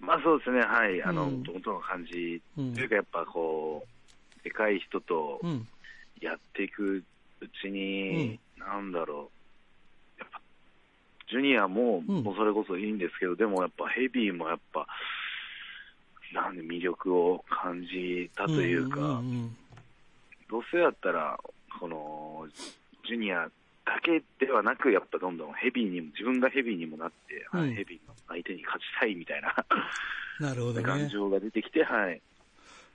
[0.00, 1.02] まあそうですね、はい。
[1.02, 3.84] あの、うんもともとの感じうんというか、やっぱこ
[4.40, 5.66] う、でかい人とうん。
[6.20, 7.02] やっていく
[7.40, 9.41] うちに、なんだろう。
[11.32, 12.22] ジュニアも、うん。
[12.22, 14.86] もうそれこそいいんですけど、でもやっぱヘビーもやっぱ、
[16.32, 19.56] なんで魅力を感じたというか、んん
[20.48, 21.40] どうせやったら、
[21.80, 22.46] この、
[23.08, 23.48] ジュニア
[23.84, 29.54] だけではなく、やっぱどんどんヘビーにも、自分がヘビーにもなって、はいうんヘビーの相手に勝ちたいみたいな
[30.38, 30.82] うんなるほどね。
[30.82, 32.20] 感情が出てきて、はい。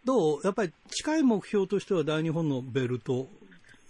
[0.03, 0.41] どう？
[0.43, 3.27] やっぱり近い目標としては大日本のベルト、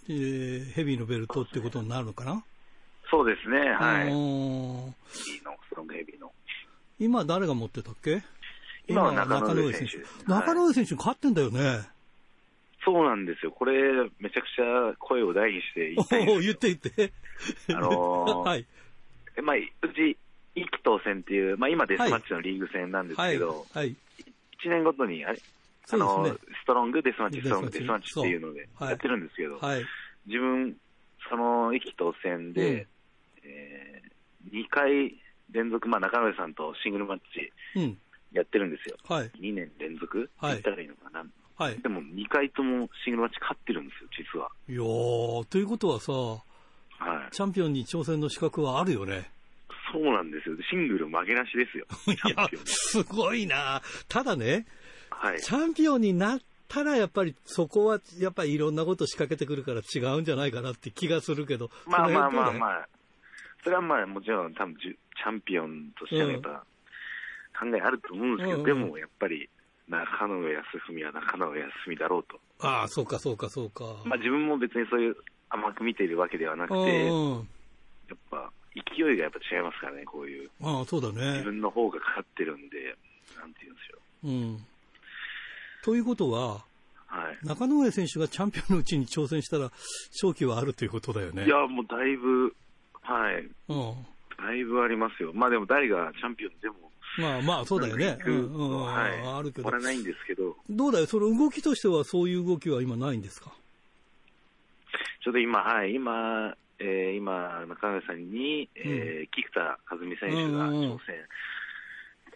[0.09, 2.43] えーヘビーのベルトっていうことになるのかな、
[3.09, 4.07] そうですね、はい。
[6.99, 8.21] 今誰が持ってたっけ？
[8.87, 11.81] 今は中野上選手ね中野上選手に勝ってんだよね。
[12.85, 13.51] そうなんですよ。
[13.51, 13.73] これ、
[14.19, 17.13] めちゃくちゃ声を大にして言おいたいんですお言って言って。
[17.75, 18.65] あのー はい。
[19.35, 20.17] えまあ、うち、
[20.55, 23.33] 一気当選っていう、まあ今デスマッチのリーグ戦なんですはい。
[23.33, 23.89] けど、はい。
[24.63, 25.39] 1年ごとに、あれ
[25.91, 26.31] あのね。
[26.31, 29.85] ストロング、デスマッチ、ストロング、デスマッチっていうのでやってるんですけど、はい。
[30.25, 30.77] 自分、
[31.29, 32.87] その一気当選で、
[33.47, 35.15] えー、2回
[35.51, 37.97] 連続、まあ中野さんとシングルマッチうん。
[38.33, 38.97] やってるんですよ。
[39.07, 39.31] はい。
[39.39, 40.29] 2年連続？
[40.37, 41.23] はい言ったらいいのかな？
[41.55, 41.79] はい。
[41.79, 44.49] でも2回ともシングルマッチ勝ってるんですよ、実は。
[44.67, 47.31] いやー、ということはさ、はい。
[47.31, 49.31] チャンピオンに挑戦の資格はあるよね。
[49.93, 50.55] そうなんですよ。
[50.69, 51.85] シングル負けなしですよ。
[52.05, 53.81] チ いやャンピオン、すごいな。
[54.09, 54.65] ただね、
[55.09, 55.39] はい。
[55.39, 61.71] チャンピオンになったら、やっぱりそこは、やっぱりいろんなこと仕掛けてくるから違うんじゃないかなって気がするけど。
[61.85, 62.53] まあまあまああ。
[62.53, 62.89] まあ、
[63.63, 66.63] それはまあもちろん多分チャンピオンとしてのやっぱ
[67.59, 69.49] 考えあると思うんですけど、うんうんでもやっぱり
[69.87, 72.39] 中野康文は中野康文だろうと。
[72.59, 73.83] ああ、そうかそうかそうか。
[74.05, 75.15] まあ自分も別にそういう
[75.49, 77.05] 甘く見ているわけではなくて。
[77.05, 80.49] やっぱ勢いがやっぱ違いますからね、こういう。
[80.61, 81.41] ああ、そうだ自ね。
[81.43, 82.95] 分の方が勝ってるんで、
[83.37, 83.99] なんて言うんですよ。
[84.25, 84.65] うん。
[85.83, 86.65] ということは、
[87.07, 87.45] はい。
[87.45, 89.71] 中野上選手がチャンピオンのうちに挑戦したら、
[90.11, 91.45] 勝機はあるということだよね。
[91.45, 92.53] いや、もうだいぶ、
[93.07, 93.47] はい。
[93.69, 94.05] うん。
[94.37, 95.31] だいぶありますよ。
[95.33, 96.75] まあでも誰がチャンピオンでも、
[97.17, 98.17] まあまあ、そうだよね。
[98.25, 99.11] ううんん、うん、はい。
[99.25, 103.51] あるけどないんですけど、どうだよ、その動きとしてはそういう動きは今ないんですか？
[105.23, 111.15] ちょっと今、はい、今、えー今、中川さんに、えー菊田和美選手が挑戦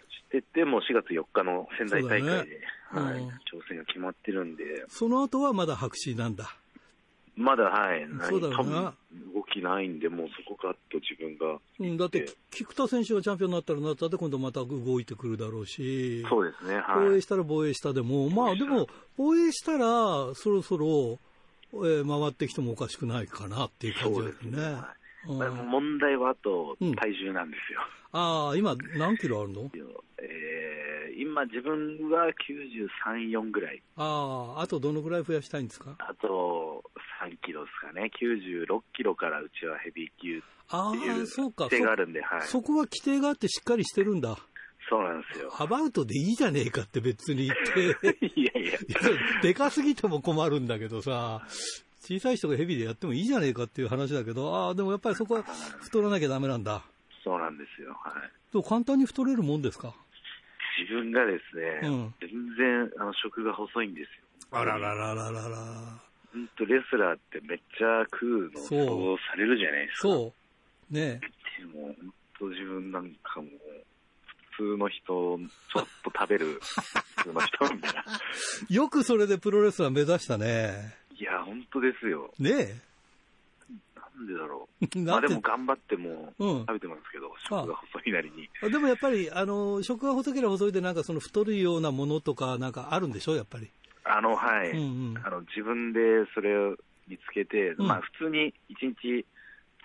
[0.09, 3.31] してて、もう4月4日の仙台大会で、ねはいうん挑
[3.69, 6.55] 戦が決まってるんで、その後はまだ白紙なんだ。
[7.35, 17.17] まだ、はい、そうだろうな多分動きないんで、もうそこがと自分が、うん、だって、菊田選手がチャンピオンになったらなったで、今度また動いてくるだろうし、そうですね、防はい。
[17.17, 21.19] 衛したら防衛したでも、まあでも、防衛したら、そろそろ、
[21.73, 24.57] えー回ってきてもおかしくないかなっていう感じですね。
[25.29, 25.37] うん。
[25.37, 27.79] まあ問題はあとうん体重なんですよ。
[28.11, 29.71] ああ、今、何キロあるの？
[30.17, 32.27] えー今、自分は
[33.07, 33.81] 93、4ぐらい。
[33.95, 35.95] ああ、あとどのぐらい増やしたいんですか？
[35.99, 36.90] あと3
[37.43, 41.65] キロですかね、96キロからうちはヘビー級あっていうあ、そうか。
[41.65, 44.37] 規定があるんで、はい、そそこは規定があってしっかりしてるんだ。
[44.89, 45.53] そうなんですよ。
[45.57, 48.79] アバウトでいいじゃねえかって別に言って、 いやいや、いや
[49.41, 51.45] でかすぎても困るんだけどさ、
[52.01, 56.81] 小さい人がヘビでやってもいいじゃねえかっていう話だけど、ああ、でもやっぱりそこは太らなきゃダメなんだ。
[57.23, 57.93] そうなんですよ。
[58.03, 58.21] はい。
[58.51, 59.93] でも簡単に太れるもんですか？
[60.79, 64.25] 自分がですね、うん全然あの食が細いんですよ。
[64.51, 66.01] あらららららら。
[66.33, 70.07] 本当レスラーってめっちゃ食うのそされるじゃないですか。
[70.07, 70.33] そ
[70.91, 70.93] う。
[70.93, 71.19] ね
[71.59, 71.95] でも本
[72.39, 73.49] 当自分なんかもう、
[74.57, 76.59] 普通の人、ちょっと食べる
[77.17, 78.03] 普通の人みたいな。
[78.69, 78.73] え。
[78.73, 80.95] よくそれでプロレスラー目指したね。
[81.17, 82.33] いや、本当ですよ。
[82.39, 82.79] ね
[83.95, 84.85] なんでだろえ。
[84.95, 84.99] う。
[85.03, 88.49] まあでも頑張ってもうん食べてますけど、食が細いなりに。
[88.71, 93.69] でもやっぱり、あの、食が細ければ細いで、なんかその太るようなものとか、なんかあるんでしょ、やっぱり？
[94.17, 94.71] あの、はい。
[94.71, 95.99] うんうんあの自分で
[96.33, 96.75] それを
[97.07, 99.25] 見つけて、うんまあ普通に1日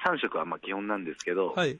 [0.07, 1.79] 3食はまあ基本なんですけど、はい。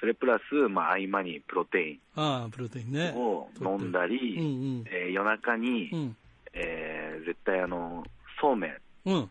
[0.00, 3.10] それプラス、まあ合間にプロテイああ、プロテインね。
[3.10, 4.48] ンを飲んだり、うんう
[4.80, 4.84] ん。
[4.86, 6.16] えー夜中に、うん。
[6.52, 8.04] えー絶対あの、
[8.40, 9.30] そうめんうん。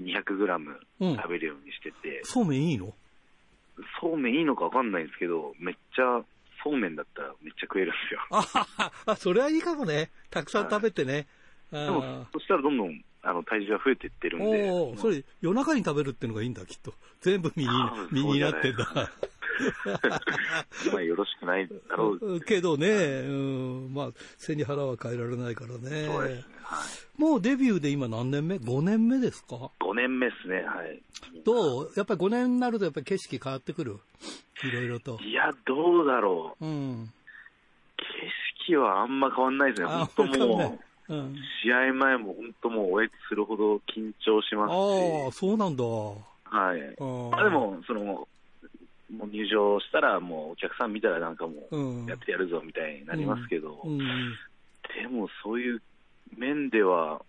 [0.00, 2.94] 200グラムうん食べるようにしてて、そうめんいいの？
[4.00, 6.22] そうめんいいのかわかんないんですけど、めっちゃ、
[6.62, 8.20] そうめんだったらめっちゃ食えるんですよ。
[9.06, 10.10] あそれはいいかもね。
[10.30, 11.26] たくさん食べてね。
[11.28, 16.94] あでも、そしたらどんどんあの体重が増えていってるんで、おお、それ夜中に食べるっていうのがいいんだ、きっと。
[17.20, 17.70] 全部身に
[18.10, 19.10] 身になってんだ。
[20.92, 22.40] まあよろしくないだろう。
[22.40, 23.30] けどね、う
[23.88, 25.76] ん、まあ、背に腹は変えられないからね。
[25.78, 26.08] そうですね。
[26.18, 27.20] はい。
[27.20, 31.00] もうデビューで今何年目 ?5 年目ですか？5年目ですね、はい。
[31.44, 31.92] どう？
[31.96, 34.00] やっぱり5年になるとやっぱり景色変わってくる？
[34.64, 35.18] いろいろと。
[35.22, 36.66] いや、どうだろう。
[36.66, 37.12] うん。
[37.96, 39.88] 景色はあんま変わんないですね。
[39.88, 41.36] あ本当もう、うん。
[41.62, 45.84] 試合前も本当もうおえつするほど緊張しますああ、し、そうなんだ。
[45.84, 46.96] はい。
[46.98, 48.26] あまあで、も、その、
[49.10, 53.98] もう入場したらもうお客さん見たらなんかもうんうやってやるぞみたいになりますけど、うん。
[53.98, 55.82] でもそういう
[56.36, 57.20] 面では、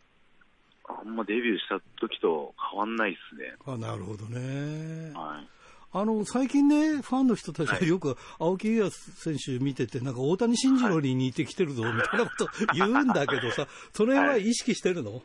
[0.87, 3.55] あんまデビューした時と変わんないですね。
[3.65, 5.11] あ、なるほどね。
[5.13, 5.54] はい。
[5.97, 15.21] あの、最近ね、ファンの人たちがよく青木優也選手見てて、なんか大谷慎次郎に似てきてるぞ、みたいなこと言うんだけどさ、それは意識してるの？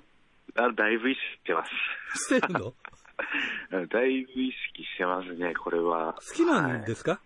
[0.54, 2.34] あだいぶ意識してます。
[2.36, 2.72] してるの？
[3.88, 6.14] だいぶ意識してますね、これは。
[6.14, 7.20] 好きなんですか、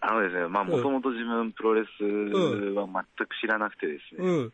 [0.00, 0.68] あのですね、まあ、うん。
[0.68, 4.52] もともと自分、プロレスは全く知らなくてですね、うん。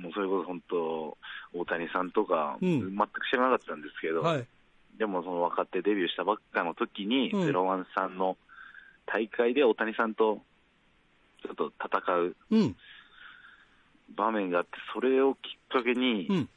[0.00, 1.18] もうそれこそ本当、
[1.52, 2.80] 大谷さんとか、うん。
[2.80, 4.46] 全く知らなかったんですけど、はい。
[4.98, 8.36] でもその若手デビューしたばっかの時に、うんゼロワンさんの
[9.06, 10.40] 大会で大谷さんと
[11.42, 12.76] ちょっと戦ううん。
[14.16, 15.40] 場面があって、それをきっ
[15.70, 16.48] かけに、うん。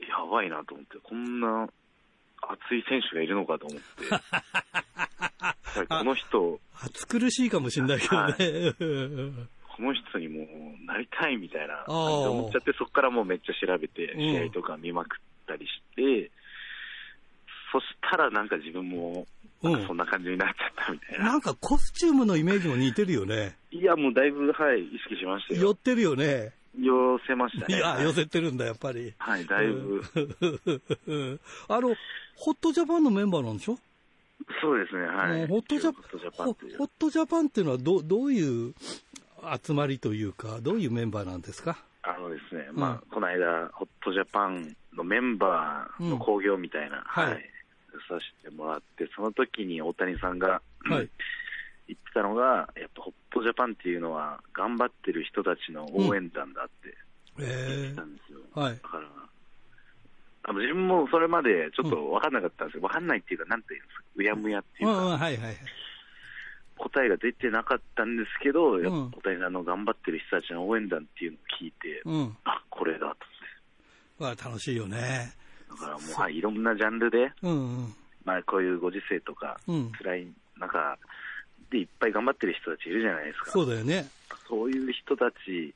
[0.00, 1.68] やばいなと思って、こんな
[2.40, 3.84] 熱い選手がいるのかと思って、
[5.88, 8.34] この人、暑苦しいかもしれないけどね。
[9.76, 16.30] この人にもうなりたいみたいな思っちゃって、そこからもうめっちゃ調べて、うん試合とか見まくったりして、
[17.72, 19.26] そしたらなんか自分も、
[19.62, 21.24] うんなんかそんな感じになっちゃったみたいな。
[21.32, 23.56] なんかコスチュームのイメージも似てるよね。
[23.72, 25.60] いや、もうだいぶ、はい、意識しましたよ。
[25.62, 26.52] 寄ってるよね。
[26.78, 27.74] 寄せましたね。
[27.76, 29.12] いや、はい寄せてるんだ、やっぱり。
[29.18, 30.00] はい、だいぶ。
[31.08, 31.88] うん あの、
[32.36, 33.76] ホットジャパンのメンバーなんでしょ？
[34.62, 35.40] そうですね、はい。
[35.42, 38.74] うんホットジャパンホットジャパンっていうのはどどういう
[39.60, 41.82] 集まりというか、どういうメンバーなんですか？
[42.04, 47.50] あのですね、うんまあ、この間、ホットジャパンのメンバーの興行みたいな、はいはい、
[48.08, 51.08] させてもらって、その時に大谷さんが、はい
[51.88, 56.94] 言ってたのが、やっぱホットジャパンっていうのは、頑張ってる人たちの応援団だって
[57.38, 58.40] 言っえてたんですよ。
[58.52, 59.08] はいだから、
[60.44, 65.56] あの自分もそれまでちょっと分かんなかったんですけど、分かんないっていうか、なんていうんですか、うやむやっていうか、うんうん、はいはいはい。
[66.76, 72.36] 答えが出てなかったんですけど、やっうんぱ大谷さんの頑張ってる人たちの応援団っていうのを聞いて、うん。
[72.44, 73.24] あ、これだと思って。
[74.18, 75.32] まあ楽しいよね。
[75.68, 77.94] だからもう、はい、いろんなジャンルで、うんうん。
[78.24, 79.92] まあ、こういうご時世とか、うん。
[79.92, 80.26] 辛い
[80.58, 80.98] 中
[81.70, 83.50] でいっぱい頑張ってる人たちいるじゃないですか。
[83.50, 84.08] そうだよね。
[84.48, 85.74] そういう人たち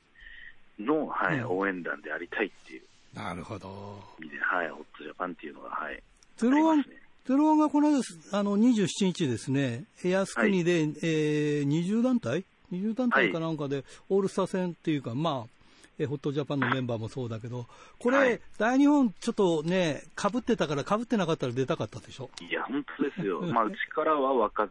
[0.79, 2.81] の、はいうん応援団でありたいっていう
[3.13, 4.01] なるほど。
[4.19, 6.01] 意味で、はい、ホットジャパンっていうのが、はい。
[6.37, 6.85] ゼロワンね
[7.25, 15.62] ゼロワンがこの間、あの、27日ですね、靖国で、えー、20団体 ?20 団体かなんかで、オールスター戦っていうか、まあ、
[15.99, 17.67] えーホットジャパンのメンバーもそうだけど、
[17.99, 22.29] これ、はい大日本ちょっとね、被ってたから、被ってなかったら出たかったでしょ？
[22.41, 23.41] いや、本当ですよ。
[23.41, 24.67] まあ、うちからは若う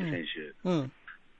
[0.00, 0.24] ん選
[0.64, 0.92] 手、うん。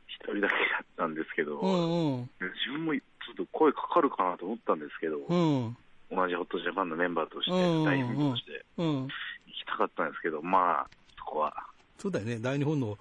[0.07, 2.31] 一人だけだったんですけど、うんうん。
[2.41, 3.01] 自分もちょ
[3.33, 5.77] っと声かかるかなと思ったんですけど、うん。
[6.11, 8.87] 同じホットジャパンのメンバーとして、大本として、うん。
[8.87, 10.87] 行きたかったんですけど、まあ、
[11.19, 11.55] そこは
[11.99, 12.39] そうだよね。
[12.39, 12.99] 大日本の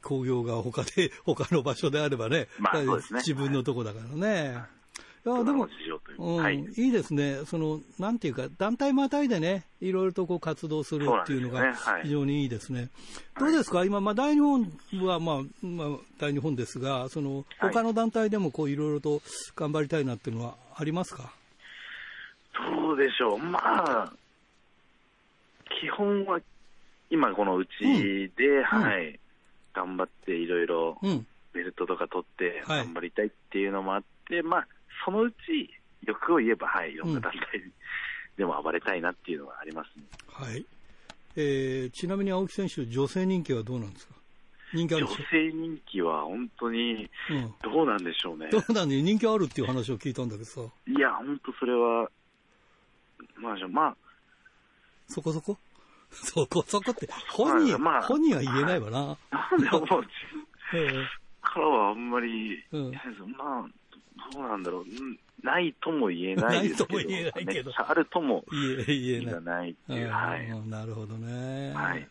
[0.00, 2.48] 工工業が他で、他の場所であればね。
[2.58, 4.58] まあね自分のとこだからね。
[4.58, 4.83] い
[5.24, 5.70] や、でもう
[6.18, 6.30] う。
[6.32, 6.56] ん、はい。
[6.76, 7.38] いいですね。
[7.46, 12.90] その、なんていうか、団体またいでね、いろいろとこう活動するっていうのが非常にいいですね。
[13.38, 13.84] どうですか？
[13.84, 14.70] 今、まあ、大日本
[15.02, 17.72] は、まあ、まあ、大日本ですが、その、はい。
[17.72, 19.22] 他の団体でもこう、いろいろと
[19.56, 21.32] 頑張りたいなっていうのはありますか？
[22.52, 23.38] どうでしょう。
[23.38, 24.12] まあ、
[25.80, 26.38] 基本は、
[27.10, 27.70] 今このうち
[28.36, 29.18] で、はい、
[29.72, 31.26] 頑張っていろいろうん。
[31.52, 32.84] ベルトとか取ってはい。
[32.84, 34.66] 頑張りたいっていうのもあって、まあ、
[35.04, 35.36] そのうち、
[36.06, 37.40] 欲を言えば、はい、いろんな団体
[38.36, 40.04] でも暴れたいなっていうのはありますね。
[40.28, 40.64] はい。
[41.36, 44.14] えー、ちなみに青木選手、女性人気はどうなんですか？
[44.72, 47.54] 人気ある女性人気は本当にうん。
[47.62, 48.48] どうなんでしょうね。
[48.50, 52.08] どうなんで人気あるっていう話を聞いたんだけどさ、いや、本当それは、
[53.36, 53.96] まあ、じゃあまあ、
[55.08, 55.56] そこそこ？
[56.10, 59.16] そこそこって、本人、まあ本人は言えないわな。
[59.30, 60.04] なんでもう、
[61.42, 62.92] からはあんまり、うん
[63.36, 63.68] まあ、
[64.32, 69.40] どうなんだろう、うんないとも言えないですけど、 ないとも言えないけどあるとも言え、ないわ。
[69.42, 70.68] ないっていう、うんはい。
[70.68, 71.72] なるほどね。
[71.74, 72.08] はい。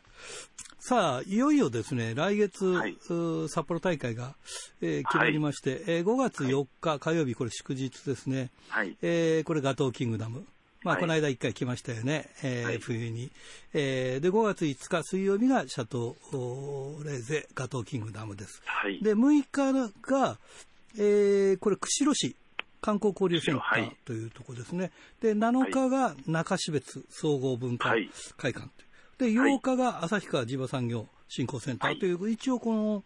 [0.79, 2.97] さあ、いよいよですね、来月、はい
[3.47, 4.35] 札幌大会が、
[4.81, 8.51] えー決まりまして、えー5月4日火曜日、これ祝日ですね。
[8.67, 8.95] はい。
[9.01, 10.45] えーこれガトーキングダム。
[10.83, 13.31] まあ、はいこの間一回来ましたよね、えーはい冬に。
[13.73, 18.61] えーで、5月5日水曜日がシャトーレーゼガトーキングダムです。
[18.65, 19.01] はい。
[19.01, 20.37] で、6日が、
[20.97, 22.35] えーこれ、釧路市
[22.81, 24.91] 観光交流センターはいというところですね。
[25.21, 28.67] で、7日が中標津総合文化はい会館
[29.17, 29.33] という。
[29.33, 33.03] で、8日が旭川地場産業振興センターという、一応この、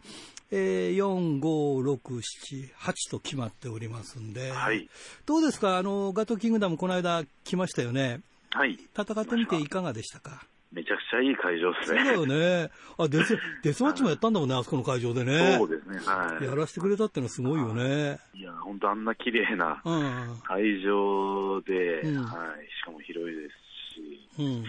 [0.50, 4.88] えー4、5、6、7、8と決まっておりますんで、はい。
[5.26, 5.78] どうですか？
[5.78, 8.20] あの、ガトーキングダムこの間来ましたよね。
[8.50, 8.78] はい。
[8.98, 10.42] 戦ってみていかがでしたか？
[10.72, 12.04] めちゃくちゃいい会場ですね。
[12.14, 12.70] そうだよね。
[12.98, 15.56] あ、デス、 デスマッチもやったんだもんね、あそこの会場でね。
[15.58, 15.98] そうですね。
[15.98, 16.44] はい。
[16.44, 18.18] やらせてくれたってのはすごいよね。
[18.34, 19.90] いや、本当あんな綺麗なう
[20.34, 20.40] ん。
[20.44, 22.66] 会場で、うんはい。
[22.70, 24.62] しかも広いですし、うん。
[24.62, 24.68] デ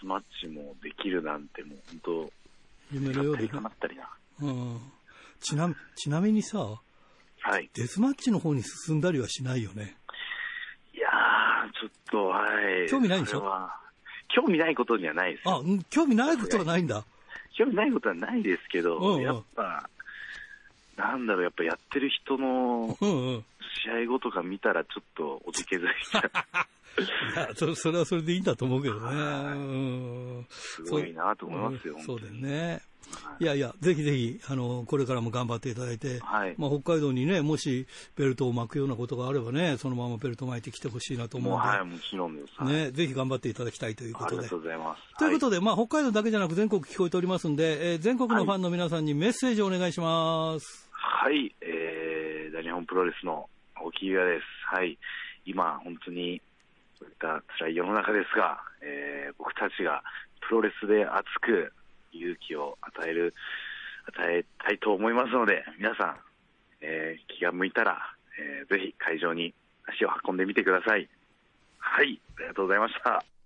[0.00, 2.32] スマッチもできるなんてもう本当、
[2.92, 4.08] 夢のようでかなったりな。
[4.40, 4.80] うん。
[5.40, 6.58] ちなみ、ちなみにさ、
[7.40, 7.70] はい。
[7.74, 9.96] デスマッチの方に進んだりはしないよね。
[10.94, 12.44] いやー、ちょっと、は
[12.84, 12.88] い。
[12.88, 13.42] 興味ないんでしょ？
[14.28, 17.04] 興味ないことにはないですよあ、うん興味ないことはないんだ。
[17.56, 19.88] 興味ないことはないですけど、うんうんやっぱ、
[20.96, 22.96] なんだろう、やっぱやってる人の。
[23.84, 26.30] 試合後とか見たら、ちょっとおじけづいちゃう。
[27.02, 29.16] いや、それ、それはそれでいいんだと思うけどね。
[29.16, 29.58] う
[30.40, 30.46] ん。
[30.50, 32.82] すごいなと思いますよ、うんそうだよね。
[33.40, 37.86] いやいや、ぜひぜひ、あの、これからも頑張っていただいて、はいまあ、北海道にね、もし
[38.16, 42.52] ベルトを巻くようなことがあればね、そのままベルト巻いてきてほしいなと思もう、うんで、はい、もちろんです。
[42.56, 44.56] はいね、ぜひ頑張っていただきたいということでありがと。
[44.56, 45.18] うございます。
[45.18, 50.88] ということで、まあ、北海道だけじゃなく全国聞こえておりますんで、えー全国のファンの皆さんにメッセージをお願いします。
[50.90, 54.44] はい、はい、えー、大日本プロレスの青木優也です。
[54.74, 54.98] はい、
[55.44, 56.40] 今、本当に、
[56.98, 60.02] そういった辛い世の中ですが、えー、僕たちが
[60.40, 61.72] プロレスで熱く
[62.12, 63.34] 勇気を与える、
[64.06, 66.16] 与えたいと思いますので、皆さん、
[66.80, 67.98] えー気が向いたら、
[68.38, 69.54] えーぜひ会場に
[69.86, 71.08] 足を運んでみてください。
[71.78, 73.37] はい、ありがとうございました。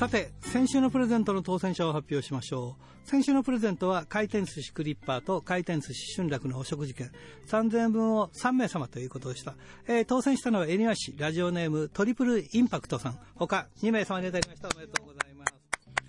[0.00, 3.06] さて、先週のプレゼントの当選者を発表しましょう。
[3.06, 7.12] 先週のプレゼントは回転寿司クリッパーと回転寿司春楽のお食事券
[7.48, 9.56] 3000円分を3名様ということでした。
[9.86, 13.18] えー当選したのは恵庭市ラジオネームトリプルインパクトさん。
[13.34, 14.70] 他2名様にいただきました。
[14.74, 15.52] おめでとうございます。